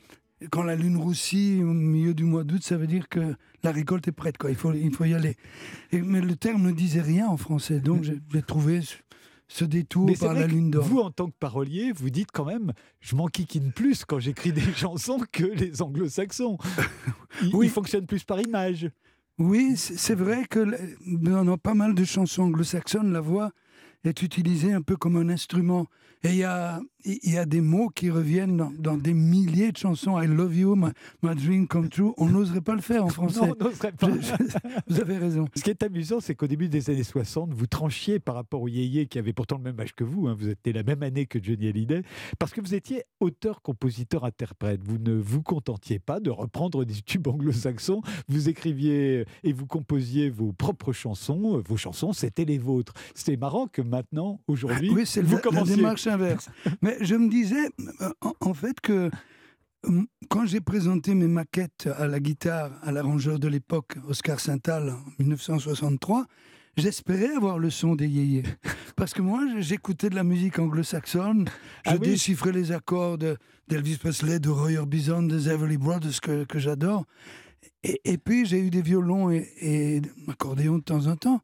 quand 0.50 0.62
la 0.62 0.76
lune 0.76 0.96
roussit 0.96 1.62
au 1.62 1.72
milieu 1.72 2.14
du 2.14 2.24
mois 2.24 2.44
d'août, 2.44 2.62
ça 2.62 2.76
veut 2.76 2.86
dire 2.86 3.08
que 3.08 3.34
la 3.62 3.70
récolte 3.72 4.08
est 4.08 4.12
prête, 4.12 4.38
quoi. 4.38 4.50
Il 4.50 4.56
faut, 4.56 4.72
il 4.72 4.92
faut 4.94 5.04
y 5.04 5.14
aller. 5.14 5.36
Et- 5.92 6.00
mais 6.02 6.20
le 6.20 6.36
terme 6.36 6.62
ne 6.62 6.72
disait 6.72 7.00
rien 7.02 7.28
en 7.28 7.36
français, 7.36 7.80
donc 7.80 8.02
j'ai 8.04 8.42
trouvé 8.42 8.80
ce, 9.48 9.64
détour 9.64 10.06
Mais 10.06 10.16
par 10.16 10.32
la 10.34 10.46
lune 10.46 10.70
d'or. 10.70 10.84
Vous, 10.84 10.98
en 11.00 11.10
tant 11.10 11.26
que 11.26 11.36
parolier, 11.38 11.92
vous 11.92 12.08
dites 12.10 12.30
quand 12.32 12.46
même, 12.46 12.72
je 13.00 13.14
m'enquiquine 13.16 13.70
plus 13.72 14.04
quand 14.04 14.18
j'écris 14.18 14.52
des 14.52 14.62
chansons 14.76 15.20
que 15.30 15.44
les 15.44 15.82
anglo-saxons. 15.82 16.56
Ils, 17.42 17.54
Oui. 17.54 17.66
ils 17.66 17.70
fonctionnent 17.70 18.06
plus 18.06 18.24
par 18.24 18.40
image. 18.40 18.88
Oui, 19.38 19.74
c'est 19.76 20.14
vrai 20.14 20.44
que 20.48 20.66
dans 21.06 21.58
pas 21.58 21.74
mal 21.74 21.94
de 21.94 22.04
chansons 22.04 22.44
anglo-saxonnes, 22.44 23.12
la 23.12 23.20
voix 23.20 23.50
est 24.04 24.22
utilisée 24.22 24.72
un 24.72 24.82
peu 24.82 24.96
comme 24.96 25.16
un 25.16 25.28
instrument. 25.28 25.86
Et 26.24 26.30
il 26.30 26.36
y 26.36 26.44
a, 26.44 26.80
il 27.04 27.32
y 27.32 27.38
a 27.38 27.44
des 27.46 27.60
mots 27.60 27.88
qui 27.88 28.10
reviennent 28.10 28.56
dans, 28.56 28.72
dans 28.78 28.96
des 28.96 29.14
milliers 29.14 29.72
de 29.72 29.76
chansons. 29.76 30.20
I 30.20 30.26
love 30.26 30.56
you, 30.56 30.74
my, 30.76 30.90
my 31.22 31.34
dream 31.34 31.66
come 31.66 31.88
true. 31.88 32.12
On 32.16 32.28
n'oserait 32.28 32.60
pas 32.60 32.74
le 32.74 32.80
faire 32.80 33.04
en 33.04 33.08
français. 33.08 33.40
Non, 33.46 33.54
on 33.60 33.64
n'oserait 33.64 33.92
pas. 33.92 34.08
Je- 34.10 34.44
je- 34.44 34.58
vous 34.88 35.00
avez 35.00 35.18
raison. 35.18 35.46
Ce 35.54 35.62
qui 35.62 35.70
est 35.70 35.82
amusant, 35.82 36.20
c'est 36.20 36.34
qu'au 36.34 36.46
début 36.46 36.68
des 36.68 36.90
années 36.90 37.02
60, 37.04 37.52
vous 37.54 37.66
tranchiez 37.66 38.18
par 38.18 38.34
rapport 38.34 38.62
au 38.62 38.68
Yéyé, 38.68 39.06
qui 39.06 39.18
avait 39.18 39.32
pourtant 39.32 39.56
le 39.56 39.62
même 39.64 39.78
âge 39.80 39.94
que 39.94 40.04
vous. 40.04 40.26
hein, 40.28 40.36
vous 40.38 40.48
étiez 40.48 40.72
la 40.72 40.82
même 40.82 41.02
année 41.02 41.26
que 41.26 41.42
Johnny 41.42 41.68
Hallyday, 41.68 42.02
parce 42.38 42.52
que 42.52 42.60
vous 42.60 42.74
étiez 42.74 43.02
auteur, 43.20 43.62
compositeur, 43.62 44.24
interprète. 44.24 44.80
Vous 44.84 44.98
ne 44.98 45.14
vous 45.14 45.42
contentiez 45.42 45.98
pas 45.98 46.20
de 46.20 46.30
reprendre 46.30 46.84
des 46.84 46.94
tubes 47.02 47.26
anglo-saxons. 47.28 48.02
Vous 48.28 48.48
écriviez 48.48 49.24
et 49.44 49.52
vous 49.52 49.66
composiez 49.66 50.30
vos 50.30 50.52
propres 50.52 50.92
chansons. 50.92 51.62
Vos 51.66 51.76
chansons, 51.76 52.12
c'était 52.12 52.44
les 52.44 52.58
vôtres. 52.58 52.94
C'est 53.14 53.36
marrant 53.36 53.66
que 53.66 53.82
maintenant, 53.82 54.40
aujourd'hui, 54.46 54.90
Oui, 54.90 55.02
c'est 55.06 55.22
vous 55.22 55.30
la, 55.32 55.36
la 55.36 55.42
commenciez. 55.42 55.76
démarche 55.76 56.06
inverse. 56.06 56.48
Mais 56.80 56.91
je 57.00 57.14
me 57.14 57.28
disais, 57.28 57.68
euh, 58.00 58.10
en, 58.20 58.32
en 58.40 58.54
fait, 58.54 58.80
que 58.80 59.10
euh, 59.88 60.02
quand 60.28 60.46
j'ai 60.46 60.60
présenté 60.60 61.14
mes 61.14 61.26
maquettes 61.28 61.88
à 61.96 62.06
la 62.06 62.20
guitare 62.20 62.70
à 62.82 62.92
l'arrangeur 62.92 63.38
de 63.38 63.48
l'époque, 63.48 63.96
Oscar 64.08 64.38
Saintal, 64.40 64.90
en 64.90 65.02
1963, 65.18 66.26
j'espérais 66.76 67.34
avoir 67.34 67.58
le 67.58 67.70
son 67.70 67.94
des 67.94 68.06
yéyés. 68.08 68.44
Parce 68.96 69.14
que 69.14 69.22
moi, 69.22 69.40
j'écoutais 69.58 70.10
de 70.10 70.14
la 70.14 70.24
musique 70.24 70.58
anglo-saxonne, 70.58 71.46
je 71.84 71.90
Ah 71.90 71.94
oui. 72.00 72.08
déchiffrais 72.08 72.52
les 72.52 72.72
accords 72.72 73.18
de- 73.18 73.36
d'Elvis 73.68 73.96
Presley, 73.96 74.38
de 74.38 74.50
Roy 74.50 74.76
Orbison, 74.78 75.22
des 75.22 75.48
Everly 75.48 75.78
Brothers 75.78 76.20
que, 76.20 76.44
que 76.44 76.58
j'adore. 76.58 77.04
Et, 77.84 78.00
et 78.04 78.18
puis, 78.18 78.46
j'ai 78.46 78.60
eu 78.60 78.70
des 78.70 78.82
violons 78.82 79.30
et, 79.30 79.48
et 79.60 80.02
accordéons 80.28 80.78
de 80.78 80.82
temps 80.84 81.06
en 81.06 81.16
temps. 81.16 81.40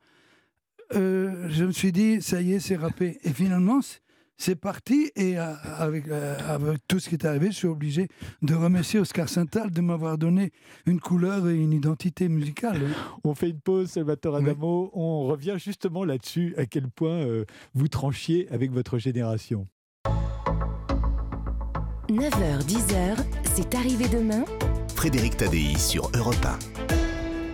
Euh, 0.94 1.48
je 1.50 1.64
me 1.64 1.72
suis 1.72 1.92
dit, 1.92 2.22
ça 2.22 2.40
y 2.40 2.52
est, 2.52 2.61
c'est 2.61 2.76
râpé. 2.76 3.18
Et 3.24 3.32
finalement, 3.32 3.80
c'est 4.38 4.57
parti. 4.57 5.11
Et 5.16 5.38
euh, 5.38 5.53
avec, 5.77 6.09
euh, 6.09 6.37
avec 6.48 6.79
tout 6.88 6.98
ce 7.01 7.09
qui 7.09 7.16
est 7.16 7.24
arrivé, 7.27 7.48
je 7.48 7.57
suis 7.57 7.66
obligé 7.68 8.09
de 8.40 8.55
remercier 8.55 9.01
Oscar 9.01 9.29
Saintal 9.29 9.70
de 9.70 9.81
m'avoir 9.81 10.16
donné 10.16 10.53
une 10.87 11.01
couleur 11.01 11.48
et 11.48 11.57
une 11.57 11.72
identité 11.72 12.29
musicale. 12.29 12.81
On 13.24 13.35
fait 13.35 13.51
une 13.51 13.61
pause, 13.61 13.90
Salvatore 13.90 14.37
Oui. 14.37 14.48
Adamo. 14.48 14.90
On 14.94 15.24
revient 15.24 15.57
justement 15.59 16.05
là-dessus, 16.05 16.55
à 16.57 16.64
quel 16.64 16.88
point 16.88 17.11
euh, 17.11 17.44
vous 17.74 17.88
tranchiez 17.88 18.48
avec 18.51 18.70
votre 18.70 18.98
génération. 18.98 19.66
9h, 22.09 22.66
10h, 22.66 23.16
c'est 23.55 23.74
arrivé 23.74 24.09
demain. 24.09 24.44
Frédéric 24.94 25.37
Tadei 25.37 25.77
sur 25.77 26.11
Europe 26.14 26.37
1. 26.74 26.77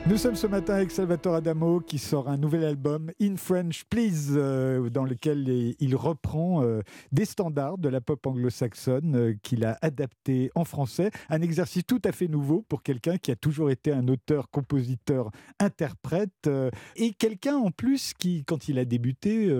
Nous 0.06 0.18
sommes 0.18 0.34
ce 0.36 0.46
matin 0.46 0.74
avec 0.74 0.90
Salvatore 0.90 1.36
Adamo 1.36 1.80
qui 1.80 1.98
sort 1.98 2.28
un 2.28 2.36
nouvel 2.36 2.62
album, 2.64 3.10
In 3.22 3.36
French 3.36 3.84
Please, 3.88 4.32
euh, 4.36 4.90
dans 4.90 5.04
lequel 5.04 5.48
il- 5.80 5.96
reprend 5.96 6.62
euh, 6.62 6.82
des 7.10 7.24
standards 7.24 7.78
de 7.78 7.88
la 7.88 8.02
pop 8.02 8.26
anglo-saxonne 8.26 9.16
euh, 9.16 9.34
qu'il 9.42 9.64
a 9.64 9.78
adapté 9.80 10.50
en 10.56 10.64
français. 10.66 11.10
Un 11.30 11.40
exercice 11.40 11.86
tout 11.86 12.02
à 12.04 12.12
fait 12.12 12.28
nouveau 12.28 12.66
pour 12.68 12.82
quelqu'un 12.82 13.16
qui 13.16 13.30
a 13.30 13.36
toujours 13.36 13.70
été 13.70 13.92
un 13.92 14.06
auteur, 14.08 14.50
compositeur, 14.50 15.30
interprète 15.58 16.50
et 16.96 17.12
quelqu'un 17.14 17.56
en 17.56 17.70
plus 17.70 18.12
qui, 18.12 18.44
quand 18.44 18.68
il 18.68 18.78
a 18.78 18.84
débuté 18.84 19.50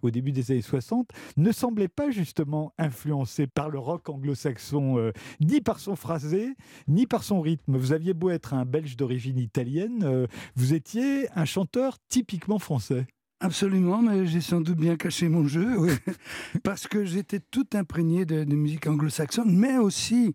au 0.00 0.10
début 0.10 0.32
des 0.32 0.50
années 0.52 0.62
60, 0.62 1.08
ne 1.36 1.52
semblait 1.52 1.88
pas 1.88 2.10
justement 2.10 2.72
influencé 2.78 3.46
par 3.46 3.68
le 3.68 3.78
rock 3.78 4.08
anglo-saxon, 4.08 5.12
ni 5.40 5.60
par 5.60 5.78
son 5.80 5.96
phrasé, 5.96 6.54
ni 6.88 7.06
par 7.06 7.22
son 7.24 7.40
rythme. 7.42 7.76
Vous 7.76 7.92
aviez 7.92 8.14
beau 8.14 8.30
être 8.30 8.54
un 8.54 8.64
Belge 8.64 8.96
d'origine 8.96 9.38
italienne, 9.38 9.89
euh, 10.02 10.26
vous 10.56 10.74
étiez 10.74 11.28
un 11.34 11.44
chanteur 11.44 11.96
typiquement 12.08 12.58
français. 12.58 13.06
Absolument, 13.42 14.02
mais 14.02 14.26
j'ai 14.26 14.40
sans 14.42 14.60
doute 14.60 14.76
bien 14.78 14.96
caché 14.96 15.28
mon 15.28 15.46
jeu, 15.46 15.78
oui. 15.78 15.90
parce 16.62 16.86
que 16.86 17.04
j'étais 17.06 17.40
tout 17.50 17.66
imprégné 17.74 18.24
de, 18.26 18.44
de 18.44 18.54
musique 18.54 18.86
anglo-saxonne, 18.86 19.56
mais 19.56 19.78
aussi 19.78 20.34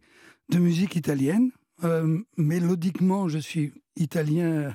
de 0.50 0.58
musique 0.58 0.96
italienne. 0.96 1.52
Euh, 1.84 2.20
mélodiquement, 2.38 3.28
je 3.28 3.38
suis 3.38 3.74
italien 3.96 4.74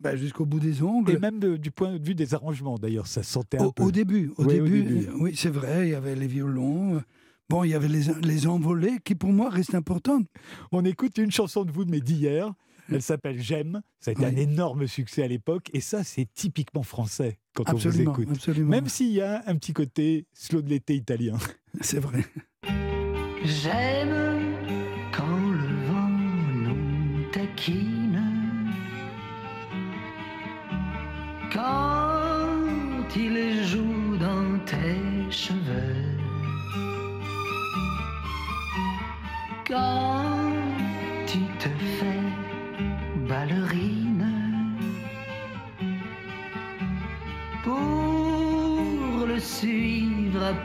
ben, 0.00 0.16
jusqu'au 0.16 0.44
bout 0.46 0.60
des 0.60 0.82
ongles. 0.82 1.12
Et 1.12 1.18
même 1.18 1.38
de- 1.38 1.56
du 1.56 1.70
point 1.70 1.96
de 1.98 2.04
vue 2.06 2.14
des 2.14 2.34
arrangements, 2.34 2.76
d'ailleurs, 2.78 3.06
ça 3.06 3.22
se 3.22 3.30
sentait 3.32 3.58
un 3.58 3.66
Au, 3.66 3.72
peu. 3.72 3.82
au 3.84 3.90
début, 3.90 4.30
au 4.36 4.44
Oui, 4.44 4.60
au 4.60 4.64
début, 4.64 4.82
début. 4.82 5.06
euh, 5.08 5.12
oui, 5.20 5.32
c'est 5.36 5.50
vrai, 5.50 5.88
il 5.88 5.90
y 5.92 5.94
avait 5.94 6.14
les 6.16 6.26
violons. 6.26 6.96
euh, 6.96 7.00
Bon, 7.48 7.64
il 7.64 7.70
y 7.70 7.74
avait 7.74 7.88
les, 7.88 8.02
les 8.22 8.46
envolées 8.46 8.98
qui, 9.04 9.14
pour 9.16 9.32
moi, 9.32 9.48
restent 9.50 9.74
importantes. 9.74 10.26
On 10.70 10.84
écoute 10.84 11.18
une 11.18 11.32
chanson 11.32 11.64
de 11.64 11.72
vous, 11.72 11.84
mais 11.84 12.00
d'hier. 12.00 12.52
Elle 12.90 13.02
s'appelle 13.02 13.40
J'aime. 13.40 13.80
Ça 14.00 14.10
a 14.10 14.12
été 14.12 14.24
Oui. 14.24 14.28
un 14.32 14.36
énorme 14.36 14.86
succès 14.86 15.22
à 15.22 15.28
l'époque. 15.28 15.68
Et 15.72 15.80
ça, 15.80 16.02
c'est 16.04 16.26
typiquement 16.32 16.82
français 16.82 17.38
quand 17.54 17.68
Absolument, 17.68 18.10
on 18.10 18.14
vous 18.14 18.22
écoute. 18.22 18.36
absolument. 18.36 18.70
Même 18.70 18.88
s'il 18.88 19.12
y 19.12 19.20
a 19.20 19.42
un 19.46 19.56
petit 19.56 19.72
côté 19.72 20.26
slow 20.32 20.62
de 20.62 20.68
l'été 20.70 20.94
italien. 20.94 21.36
C'est 21.80 22.00
vrai. 22.00 22.24
J'aime 23.44 24.56
quand 25.12 25.50
le 25.50 25.86
vent 25.86 26.08
nous 26.52 27.30
taquine, 27.32 28.20
quand 31.52 33.16
il 33.16 33.64
joue 33.64 34.16
dans 34.18 34.58
tes 34.66 35.30
cheveux, 35.30 36.16
quand 39.66 40.09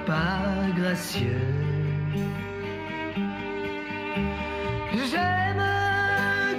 pas 0.06 0.70
gracieux. 0.78 1.41
J'aime 4.94 5.63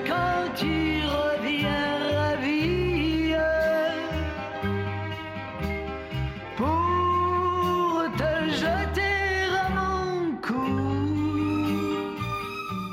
quand 0.07 0.55
tu 0.55 1.01
reviens 1.05 1.99
ravi 2.15 3.33
pour 6.57 8.05
te 8.17 8.51
jeter 8.51 9.47
à 9.55 9.69
mon 9.75 10.37
cou. 10.41 10.55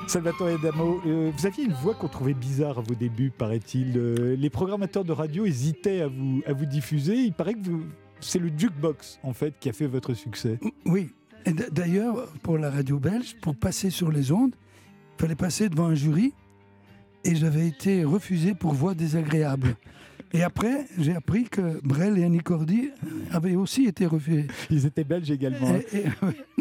Salvatore 0.08 0.48
Adamo, 0.60 1.02
euh, 1.06 1.32
vous 1.36 1.46
aviez 1.46 1.66
une 1.66 1.74
voix 1.74 1.94
qu'on 1.96 2.08
trouvait 2.08 2.34
bizarre 2.34 2.78
à 2.80 2.82
vos 2.82 2.96
débuts, 2.96 3.32
paraît-il. 3.36 3.94
Euh, 3.98 4.36
les 4.38 4.50
programmateurs 4.50 5.04
de 5.04 5.12
radio 5.12 5.46
hésitaient 5.46 6.02
à 6.02 6.08
vous, 6.08 6.42
à 6.46 6.54
vous 6.54 6.66
diffuser. 6.66 7.16
Il 7.16 7.34
paraît 7.34 7.54
que 7.56 7.63
vous- 7.70 7.86
c'est 8.24 8.40
le 8.40 8.52
jukebox, 8.56 9.20
en 9.24 9.34
fait, 9.34 9.54
qui 9.60 9.70
a 9.70 9.74
fait 9.74 9.88
votre 9.88 10.14
succès. 10.14 10.60
Oui. 10.86 11.10
D'ailleurs, 11.72 12.32
pour 12.42 12.58
la 12.58 12.70
radio 12.70 13.00
belge, 13.00 13.36
pour 13.42 13.56
passer 13.56 13.90
sur 13.90 14.12
les 14.12 14.32
ondes, 14.32 14.56
il 15.18 15.22
fallait 15.22 15.36
passer 15.36 15.70
devant 15.70 15.88
un 15.88 15.96
jury 15.96 16.34
et 17.26 17.36
j'avais 17.36 17.68
été 17.68 18.04
refusé 18.04 18.54
pour 18.54 18.74
voix 18.74 18.94
désagréable. 18.94 19.76
Et 20.36 20.41
après, 20.41 20.88
j'ai 20.98 21.13
appris 21.13 21.43
que 21.43 21.80
Brel 21.86 22.17
et 22.17 22.24
Annie 22.24 22.39
Cordy 22.39 22.89
avaient 23.32 23.56
aussi 23.56 23.86
été 23.86 24.08
refusés. 24.08 24.48
Ils 24.72 24.86
étaient 24.88 25.04
belges 25.04 25.30
également. 25.30 25.69
hein. 25.69 25.80
Et- 25.93 25.98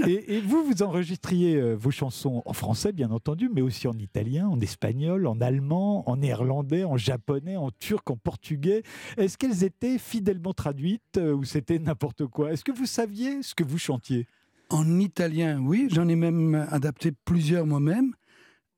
et- 0.06 0.10
Et, 0.10 0.36
et 0.36 0.40
vous, 0.40 0.62
vous 0.64 0.82
enregistriez 0.82 1.56
euh, 1.56 1.74
vos 1.74 1.90
chansons 1.90 2.42
en 2.44 2.52
français, 2.52 2.92
bien 2.92 3.10
entendu, 3.10 3.48
mais 3.54 3.62
aussi 3.62 3.86
en 3.88 3.92
italien, 3.98 4.48
en 4.48 4.60
espagnol, 4.60 5.26
en 5.26 5.40
allemand, 5.40 6.08
en 6.10 6.16
néerlandais, 6.16 6.84
en 6.84 6.96
japonais, 6.96 7.56
en 7.56 7.70
turc, 7.70 8.10
en 8.10 8.16
portugais. 8.16 8.82
Est-ce 9.16 9.38
qu'elles 9.38 9.64
étaient 9.64 9.98
fidèlement 9.98 10.52
traduites 10.52 11.16
euh, 11.18 11.32
ou 11.34 11.44
c'était 11.44 11.78
n'importe 11.78 12.26
quoi? 12.26 12.52
Est-ce 12.52 12.64
que 12.64 12.72
vous 12.72 12.86
saviez 12.86 13.42
ce 13.42 13.54
que 13.54 13.64
vous 13.64 13.78
chantiez? 13.78 14.26
En 14.70 14.98
italien, 14.98 15.60
oui, 15.60 15.88
j'en 15.90 16.08
ai 16.08 16.16
même 16.16 16.66
adapté 16.70 17.12
plusieurs 17.24 17.64
moi-même. 17.66 18.12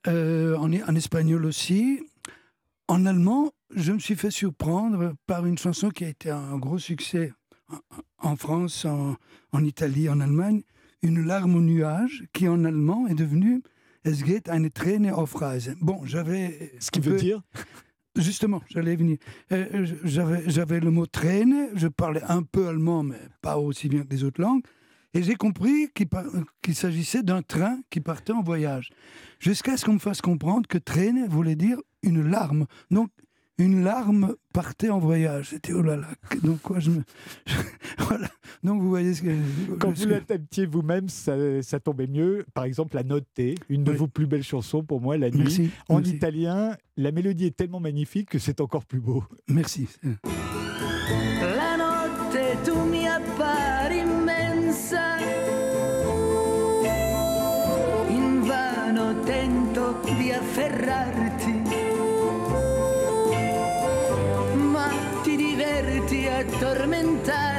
Euh, 0.07 0.57
en, 0.59 0.71
en 0.73 0.95
espagnol 0.95 1.47
aussi. 1.47 2.01
En 2.87 3.07
allemand, 3.07 3.51
je 3.71 3.93
me 3.93 3.99
suis 3.99 4.17
fait 4.17 4.31
surprendre 4.31 5.15
par 5.27 5.47
une 5.47 5.59
chanson 5.59 5.91
qui 5.91 6.05
a 6.05 6.09
été 6.09 6.31
un 6.31 6.59
gros 6.59 6.79
succès 6.79 7.33
en, 8.19 8.37
France, 8.37 8.85
en, 8.85 9.17
en 9.53 9.65
Italie, 9.65 10.09
en 10.09 10.21
Allemagne. 10.21 10.63
Une 11.03 11.25
larme 11.25 11.57
au 11.57 11.61
nuage, 11.61 12.25
qui 12.33 12.49
en 12.49 12.65
allemand 12.65 13.07
est 13.09 13.15
devenue 13.15 13.63
Es 14.05 14.23
geht 14.23 14.51
eine 14.51 14.71
Träne 14.71 15.11
auf 15.11 15.35
Reise. 15.35 15.77
Bon, 15.81 16.05
j'avais. 16.05 16.73
Ce 16.79 16.91
qui 16.91 17.01
veut 17.01 17.17
dire 17.17 17.41
Justement, 18.17 18.63
j'allais 18.69 18.97
venir. 18.97 19.17
Euh, 19.51 19.87
j'avais, 20.05 20.49
j'avais 20.49 20.79
le 20.79 20.91
mot 20.91 21.07
traîne, 21.07 21.71
je 21.75 21.89
parlais 21.89 22.23
un 22.29 22.43
peu 22.43 22.69
allemand, 22.69 23.03
mais 23.03 23.19
pas 23.41 23.59
aussi 23.59 23.89
bien 23.89 24.03
que 24.03 24.11
les 24.11 24.23
autres 24.23 24.41
langues. 24.41 24.63
Et 25.15 25.23
j'ai 25.23 25.35
compris 25.37 25.89
qu'il 26.63 26.75
s'agissait 26.75 27.23
d'un 27.23 27.43
train 27.43 27.79
qui 27.89 28.01
partait 28.01 28.33
en 28.33 28.43
voyage. 28.43 28.91
Jusqu'à 29.41 29.77
ce 29.77 29.85
qu'on 29.85 29.95
me 29.95 29.99
fasse 29.99 30.21
comprendre 30.21 30.69
que 30.69 30.79
traîne 30.79 31.27
voulait 31.29 31.57
dire 31.57 31.79
une 32.03 32.29
larme. 32.29 32.67
Donc, 32.91 33.11
une 33.59 33.85
larme 33.85 34.35
partait 34.53 34.91
en 34.91 34.99
voyage. 34.99 35.51
C'était 35.51 35.73
oh 35.73 35.83
là 35.83 35.97
là. 35.97 36.09
Donc, 36.43 36.61
quoi, 36.63 36.79
je 36.81 36.91
me. 36.91 37.03
voilà. 37.99 38.29
Donc, 38.63 38.81
vous 38.81 38.89
voyez 38.89 39.15
ce 39.15 39.23
que. 39.23 39.35
Quand 39.79 39.91
vous 39.93 40.07
l'adaptiez 40.07 40.67
vous-même, 40.67 41.09
ça, 41.09 41.35
ça 41.63 41.79
tombait 41.81 42.07
mieux. 42.07 42.45
Par 42.55 42.65
exemple, 42.65 42.97
la 42.97 43.03
note 43.05 43.27
T, 43.35 43.55
une 43.69 43.85
de 43.85 43.93
Oui. 43.93 43.97
vos 43.97 44.09
plus 44.09 44.27
belles 44.27 44.43
chansons 44.43 44.83
pour 44.83 45.01
moi, 45.01 45.17
La 45.17 45.31
Nuit. 45.31 45.39
Merci. 45.39 45.71
En 45.89 45.97
merci. 45.99 46.15
italien, 46.17 46.77
la 46.97 47.13
mélodie 47.13 47.47
est 47.47 47.57
tellement 47.57 47.81
magnifique 47.81 48.31
que 48.31 48.39
c'est 48.39 48.61
encore 48.61 48.85
plus 48.87 49.01
beau. 49.01 49.25
Merci. 49.49 49.89
La 50.03 51.77
notte 51.77 52.39
tu 52.65 52.73
mi 52.91 53.07
appari 53.07 53.99
immensa, 53.99 55.19
invano 58.09 59.21
tento 59.21 60.01
di 60.19 60.31
afferrarti, 60.33 61.24
a 66.85 67.54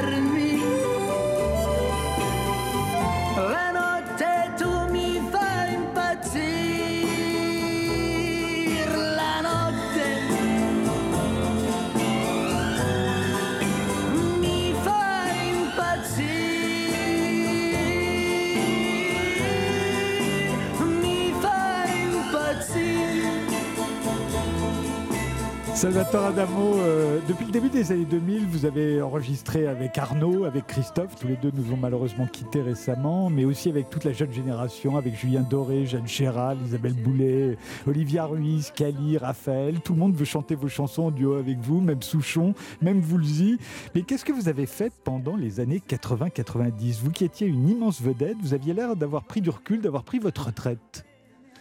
Salvatore 25.76 26.28
Adamo, 26.28 26.78
euh, 26.78 27.20
depuis 27.28 27.44
le 27.44 27.52
début 27.52 27.68
des 27.68 27.92
années 27.92 28.06
2000, 28.06 28.46
vous 28.46 28.64
avez 28.64 29.02
enregistré 29.02 29.66
avec 29.66 29.98
Arnaud, 29.98 30.46
avec 30.46 30.66
Christophe, 30.66 31.16
tous 31.20 31.28
les 31.28 31.36
deux 31.36 31.50
nous 31.52 31.70
ont 31.70 31.76
malheureusement 31.76 32.26
quittés 32.26 32.62
récemment, 32.62 33.28
mais 33.28 33.44
aussi 33.44 33.68
avec 33.68 33.90
toute 33.90 34.04
la 34.04 34.14
jeune 34.14 34.32
génération, 34.32 34.96
avec 34.96 35.14
Julien 35.14 35.42
Doré, 35.42 35.84
Jeanne 35.84 36.08
Chéral, 36.08 36.56
Isabelle 36.64 36.94
Boulet, 36.94 37.58
Olivia 37.86 38.24
Ruiz, 38.24 38.72
Cali, 38.74 39.18
Raphaël. 39.18 39.80
Tout 39.82 39.92
le 39.92 39.98
monde 39.98 40.16
veut 40.16 40.24
chanter 40.24 40.54
vos 40.54 40.68
chansons 40.68 41.08
en 41.08 41.10
duo 41.10 41.34
avec 41.34 41.58
vous, 41.58 41.82
même 41.82 42.00
Souchon, 42.00 42.54
même 42.80 43.02
Woolsey. 43.12 43.58
Mais 43.94 44.00
qu'est-ce 44.00 44.24
que 44.24 44.32
vous 44.32 44.48
avez 44.48 44.64
fait 44.64 44.94
pendant 45.04 45.36
les 45.36 45.60
années 45.60 45.82
80-90 45.86 47.00
Vous 47.02 47.10
qui 47.10 47.26
étiez 47.26 47.46
une 47.46 47.68
immense 47.68 48.00
vedette, 48.00 48.38
vous 48.40 48.54
aviez 48.54 48.72
l'air 48.72 48.96
d'avoir 48.96 49.24
pris 49.24 49.42
du 49.42 49.50
recul, 49.50 49.82
d'avoir 49.82 50.04
pris 50.04 50.20
votre 50.20 50.46
retraite. 50.46 51.04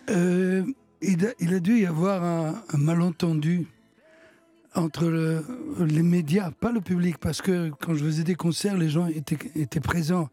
Euh, 0.10 0.64
il, 1.02 1.26
a, 1.54 1.60
dû 1.60 1.82
y 1.82 1.86
avoir 1.86 2.24
un 2.24 2.78
malentendu 2.78 3.68
entre 4.76 5.06
le- 5.08 5.44
les 5.86 6.04
médias, 6.04 6.52
pas 6.52 6.72
le 6.72 6.82
public, 6.82 7.18
parce 7.18 7.42
que 7.42 7.70
quand 7.82 7.94
je 7.96 8.04
faisais 8.06 8.24
des 8.24 8.36
concerts, 8.36 8.78
les 8.78 8.90
gens 8.90 9.08
étaient, 9.08 9.80
présents, 9.80 10.30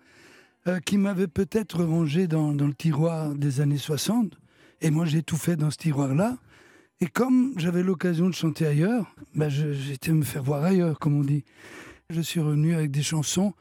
euh, 0.66 0.78
qui 0.80 0.98
m'avaient 0.98 1.28
peut-être 1.28 1.82
rangé 1.84 2.26
dans, 2.26 2.52
le 2.52 2.74
tiroir 2.74 3.34
des 3.34 3.60
années 3.60 3.78
60, 3.78 4.38
et 4.80 4.90
moi 4.90 5.06
j'ai 5.06 5.22
tout 5.22 5.36
fait 5.36 5.56
dans 5.56 5.70
ce 5.70 5.76
tiroir-là. 5.78 6.38
Et 7.00 7.06
comme 7.06 7.52
j'avais 7.56 7.82
l'occasion 7.82 8.28
de 8.28 8.34
chanter 8.34 8.66
ailleurs, 8.66 9.14
je- 9.36 9.72
j'étais 9.72 10.12
me 10.12 10.22
faire 10.22 10.42
voir 10.42 10.62
ailleurs, 10.62 10.98
comme 10.98 11.16
on 11.18 11.24
dit. 11.24 11.44
Je 12.10 12.20
suis 12.20 12.40
revenu 12.40 12.74
avec 12.74 12.90
des 12.90 13.02
chansons 13.02 13.54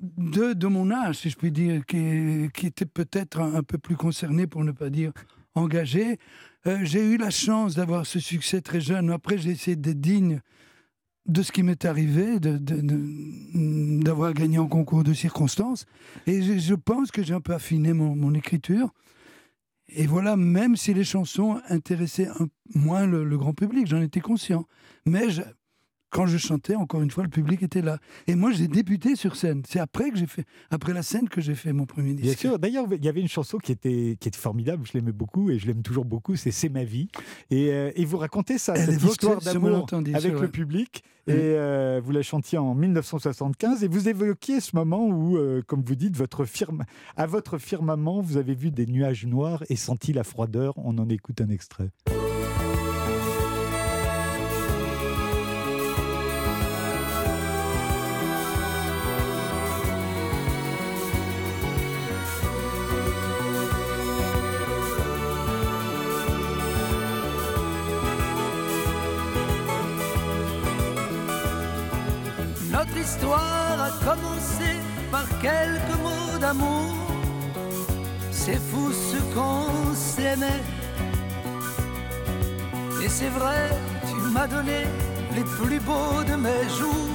de, 0.00 0.66
mon 0.66 0.90
âge, 0.90 1.16
si 1.18 1.30
je 1.30 1.36
puis 1.36 1.50
dire, 1.50 1.84
qui, 1.86 2.48
qui 2.54 2.66
étaient 2.66 2.84
peut-être 2.84 3.40
un, 3.40 3.54
un 3.54 3.62
peu 3.62 3.78
plus 3.78 3.96
concernées, 3.96 4.46
pour 4.46 4.62
ne 4.62 4.72
pas 4.72 4.90
dire 4.90 5.12
engagées. 5.54 6.18
Euh, 6.66 6.78
j'ai 6.82 7.00
eu 7.00 7.16
la 7.16 7.30
chance 7.30 7.76
d'avoir 7.76 8.06
ce 8.06 8.18
succès 8.18 8.60
très 8.60 8.80
jeune. 8.80 9.10
Après, 9.10 9.38
j'ai 9.38 9.50
essayé 9.50 9.76
d'être 9.76 10.00
digne 10.00 10.40
de 11.26 11.42
ce 11.42 11.52
qui 11.52 11.62
m'est 11.62 11.84
arrivé, 11.84 12.38
d'avoir 12.40 14.32
gagné 14.32 14.58
en 14.58 14.68
concours 14.68 15.02
de 15.02 15.12
circonstances. 15.12 15.84
Et 16.26 16.42
je, 16.58 16.74
pense 16.74 17.10
que 17.10 17.22
j'ai 17.22 17.34
un 17.34 17.40
peu 17.40 17.52
affiné 17.52 17.92
mon, 17.92 18.34
écriture. 18.34 18.92
Et 19.88 20.06
voilà, 20.06 20.36
même 20.36 20.76
si 20.76 20.94
les 20.94 21.04
chansons 21.04 21.60
intéressaient 21.68 22.28
moins 22.74 23.06
le 23.06 23.38
grand 23.38 23.54
public, 23.54 23.86
j'en 23.86 24.00
étais 24.00 24.20
conscient. 24.20 24.66
Mais 25.04 25.30
je- 25.30 25.42
quand 26.16 26.26
je 26.26 26.38
chantais, 26.38 26.74
encore 26.74 27.02
une 27.02 27.10
fois, 27.10 27.24
le 27.24 27.28
public 27.28 27.62
était 27.62 27.82
là. 27.82 27.98
Et 28.26 28.36
moi, 28.36 28.50
j'ai 28.50 28.68
débuté 28.68 29.16
sur 29.16 29.36
scène. 29.36 29.62
C'est 29.68 29.80
après 29.80 30.10
que 30.10 30.16
j'ai 30.16 30.26
fait, 30.26 30.46
après 30.70 30.94
la 30.94 31.02
scène, 31.02 31.28
que 31.28 31.42
j'ai 31.42 31.54
fait 31.54 31.74
mon 31.74 31.84
premier 31.84 32.14
disque. 32.14 32.40
Bien 32.40 32.50
sûr. 32.50 32.58
D'ailleurs, 32.58 32.86
il 32.90 33.04
y 33.04 33.08
avait 33.08 33.20
une 33.20 33.28
chanson 33.28 33.58
qui 33.58 33.70
était, 33.70 34.16
qui 34.18 34.28
était 34.28 34.38
formidable, 34.38 34.86
je 34.86 34.94
l'aimais 34.94 35.12
beaucoup 35.12 35.50
et 35.50 35.58
je 35.58 35.66
l'aime 35.66 35.82
toujours 35.82 36.06
beaucoup, 36.06 36.34
c'est 36.34 36.52
C'est 36.52 36.70
ma 36.70 36.84
vie. 36.84 37.08
Et, 37.50 37.70
euh, 37.70 37.90
et 37.94 38.06
vous 38.06 38.16
racontez 38.16 38.56
ça, 38.56 38.72
Elle 38.76 38.94
cette 38.94 39.02
histoire 39.02 39.42
d'amour 39.42 39.86
avec 39.92 40.32
vrai. 40.32 40.40
le 40.40 40.50
public. 40.50 41.04
Mm. 41.26 41.30
Et 41.32 41.34
euh, 41.34 42.00
vous 42.02 42.12
la 42.12 42.22
chantiez 42.22 42.56
en 42.56 42.74
1975 42.74 43.84
et 43.84 43.88
vous 43.88 44.08
évoquiez 44.08 44.60
ce 44.60 44.74
moment 44.74 45.06
où, 45.06 45.36
euh, 45.36 45.60
comme 45.66 45.82
vous 45.82 45.96
dites, 45.96 46.16
votre 46.16 46.46
firme, 46.46 46.84
à 47.18 47.26
votre 47.26 47.58
firmament, 47.58 48.22
vous 48.22 48.38
avez 48.38 48.54
vu 48.54 48.70
des 48.70 48.86
nuages 48.86 49.26
noirs 49.26 49.64
et 49.68 49.76
senti 49.76 50.14
la 50.14 50.24
froideur. 50.24 50.72
On 50.78 50.96
en 50.96 51.10
écoute 51.10 51.42
un 51.42 51.50
extrait. 51.50 51.90
Notre 73.06 73.18
histoire 73.18 73.80
a 73.80 73.90
commencé 74.04 74.80
par 75.12 75.26
quelques 75.40 75.98
mots 76.02 76.38
d'amour. 76.40 76.96
C'est 78.32 78.58
fou 78.58 78.90
ce 78.92 79.18
qu'on 79.32 79.94
s'aimait. 79.94 80.64
Et 83.00 83.08
c'est 83.08 83.28
vrai, 83.28 83.70
tu 84.08 84.16
m'a 84.32 84.48
donné 84.48 84.86
les 85.36 85.44
plus 85.44 85.78
beaux 85.78 86.24
de 86.28 86.34
mes 86.34 86.68
jours, 86.78 87.14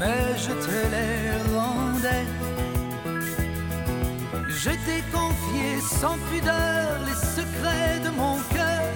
mais 0.00 0.36
je 0.36 0.52
te 0.64 0.76
les 0.94 1.54
rendais. 1.56 2.26
Je 4.48 4.70
t'ai 4.70 5.02
confié 5.12 5.80
sans 6.00 6.18
pudeur 6.30 6.98
les 7.06 7.18
secrets 7.38 8.00
de 8.04 8.10
mon 8.10 8.38
cœur, 8.52 8.88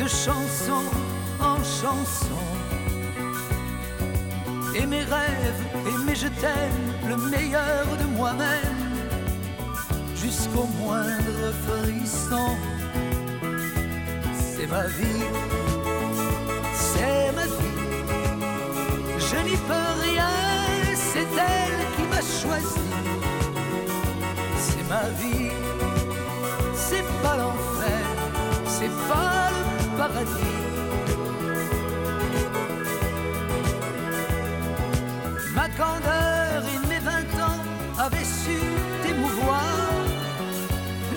de 0.00 0.08
chanson 0.08 0.82
en 1.40 1.58
chanson. 1.58 2.55
Et 4.78 4.84
mes 4.84 5.04
rêves, 5.04 5.62
et 5.88 6.04
mes 6.04 6.14
je 6.14 6.28
t'aime, 6.40 6.86
le 7.08 7.16
meilleur 7.16 7.86
de 7.98 8.04
moi-même, 8.14 8.82
jusqu'au 10.14 10.66
moindre 10.78 11.46
frisson. 11.66 12.48
C'est 14.34 14.66
ma 14.66 14.86
vie, 14.98 15.24
c'est 16.74 17.32
ma 17.38 17.46
vie. 17.58 17.76
Je 19.18 19.38
n'y 19.48 19.56
peux 19.68 19.88
rien, 20.08 20.34
c'est 20.94 21.30
elle 21.52 21.78
qui 21.96 22.02
m'a 22.12 22.22
choisi. 22.40 22.90
C'est 24.58 24.86
ma 24.90 25.08
vie, 25.20 25.52
c'est 26.74 27.06
pas 27.22 27.36
l'enfer, 27.36 28.04
c'est 28.66 28.94
pas 29.08 29.48
le 29.56 29.96
paradis. 29.96 30.55
Candeur 35.76 36.62
et 36.74 36.86
mes 36.88 36.98
vingt 37.00 37.34
ans 37.48 37.60
avaient 37.98 38.30
su 38.40 38.58
t'émouvoir. 39.02 39.76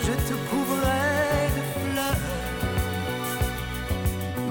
Je 0.05 0.14
te 0.28 0.36
couvrais 0.49 1.49
de 1.57 1.64
fleurs. 1.76 2.28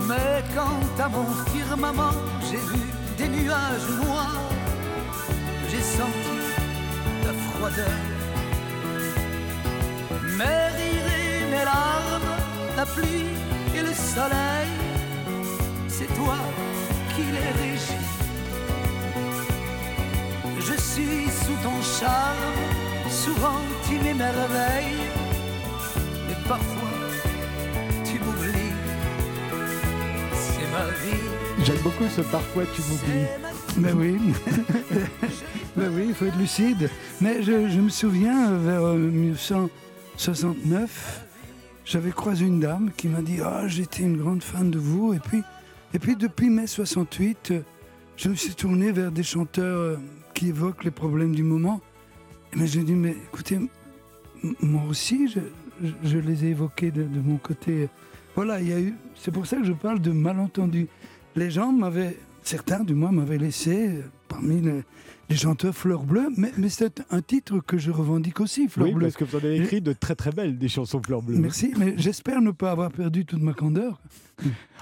Mais 0.08 0.42
quand 0.54 1.02
à 1.04 1.08
mon 1.08 1.26
firmament 1.52 2.16
j'ai 2.48 2.62
vu 2.70 2.82
des 3.18 3.28
nuages 3.28 3.88
noirs, 4.02 4.42
j'ai 5.70 5.82
senti 5.82 6.38
ta 7.22 7.32
froideur. 7.50 8.00
Mes 10.38 10.62
rires 10.76 11.12
et 11.20 11.50
mes 11.52 11.64
larmes, 11.64 12.32
la 12.76 12.86
pluie 12.86 13.30
et 13.76 13.82
le 13.82 13.94
soleil, 14.14 14.70
c'est 15.88 16.10
toi 16.14 16.38
qui 17.14 17.22
les 17.22 17.50
régis. 17.62 18.17
Je 20.98 21.04
suis 21.04 21.30
sous 21.30 21.54
ton 21.62 21.80
charme, 21.80 22.58
souvent 23.08 23.60
tu 23.86 23.94
m'émerveilles, 24.02 24.98
mais 26.26 26.34
parfois 26.48 26.90
tu 28.04 28.18
m'oublies. 28.18 28.74
C'est 30.32 30.68
ma 30.72 30.86
vie. 30.86 31.22
J'aime 31.64 31.78
beaucoup 31.84 32.08
ce 32.08 32.22
parfois 32.22 32.64
tu 32.74 32.82
m'oublies. 32.82 33.28
Ben 33.76 33.96
oui, 33.96 34.16
ben 35.76 35.92
oui, 35.94 36.06
il 36.08 36.14
faut 36.14 36.26
être 36.26 36.38
lucide. 36.38 36.90
Mais 37.20 37.44
je, 37.44 37.68
je 37.68 37.80
me 37.80 37.90
souviens, 37.90 38.50
euh, 38.50 38.58
vers 38.58 38.82
euh, 38.82 38.96
1969, 38.96 41.26
j'avais 41.84 42.10
croisé 42.10 42.44
une 42.44 42.58
dame 42.58 42.90
qui 42.96 43.06
m'a 43.06 43.22
dit 43.22 43.38
Ah, 43.44 43.68
j'étais 43.68 44.02
une 44.02 44.16
grande 44.16 44.42
fan 44.42 44.68
de 44.70 44.80
vous. 44.80 45.14
Et 45.14 45.20
puis, 45.20 45.44
et 45.94 46.00
puis 46.00 46.16
depuis 46.16 46.50
mai 46.50 46.66
68, 46.66 47.52
euh, 47.52 47.60
je 48.16 48.30
me 48.30 48.34
suis 48.34 48.56
tourné 48.56 48.90
vers 48.90 49.12
des 49.12 49.22
chanteurs 49.22 49.78
euh, 49.78 49.96
qui 50.38 50.48
évoquent 50.50 50.84
les 50.84 50.92
problèmes 50.92 51.34
du 51.34 51.42
moment. 51.42 51.80
Et 52.60 52.66
j'ai 52.66 52.84
dit 52.84 52.94
Mais 52.94 53.10
écoutez, 53.32 53.58
moi 54.60 54.82
aussi, 54.88 55.26
je, 55.28 55.40
je- 55.82 56.08
je 56.08 56.18
les 56.18 56.44
ai 56.44 56.48
évoqués 56.50 56.90
de, 56.92 57.02
de 57.02 57.20
mon 57.20 57.38
côté. 57.38 57.88
Voilà, 58.36 58.60
il 58.60 58.68
y 58.68 58.72
a 58.72 58.80
eu. 58.80 58.94
C'est 59.16 59.32
pour 59.32 59.46
ça 59.46 59.56
que 59.56 59.64
je 59.64 59.72
parle 59.72 60.00
de 60.00 60.12
malentendus. 60.12 60.86
Les 61.34 61.50
gens 61.50 61.72
m'avaient, 61.72 62.16
certains 62.44 62.84
du 62.84 62.94
moins, 62.94 63.10
m'avaient 63.10 63.38
laissé 63.38 63.88
euh, 63.88 64.02
parmi 64.28 64.60
les, 64.60 64.82
les 65.30 65.36
chanteurs 65.36 65.74
Fleur 65.74 66.04
Bleue, 66.04 66.28
mais, 66.36 66.52
mais 66.56 66.68
c'est 66.68 67.02
un 67.10 67.20
titre 67.22 67.60
que 67.60 67.78
je 67.78 67.90
revendique 67.90 68.40
aussi, 68.40 68.68
Fleur 68.68 68.86
Oui, 68.88 68.94
Bleue. 68.94 69.06
parce 69.06 69.16
que 69.16 69.24
vous 69.24 69.36
en 69.36 69.40
avez 69.40 69.56
écrit 69.56 69.80
de 69.80 69.92
très 69.92 70.14
très 70.14 70.30
belles 70.32 70.58
des 70.58 70.68
chansons 70.68 71.00
fleurs 71.04 71.22
bleues. 71.22 71.38
Merci, 71.38 71.72
mais 71.78 71.94
j'espère 71.96 72.40
ne 72.40 72.50
pas 72.50 72.70
avoir 72.70 72.90
perdu 72.92 73.24
toute 73.26 73.42
ma 73.42 73.52
candeur. 73.54 74.00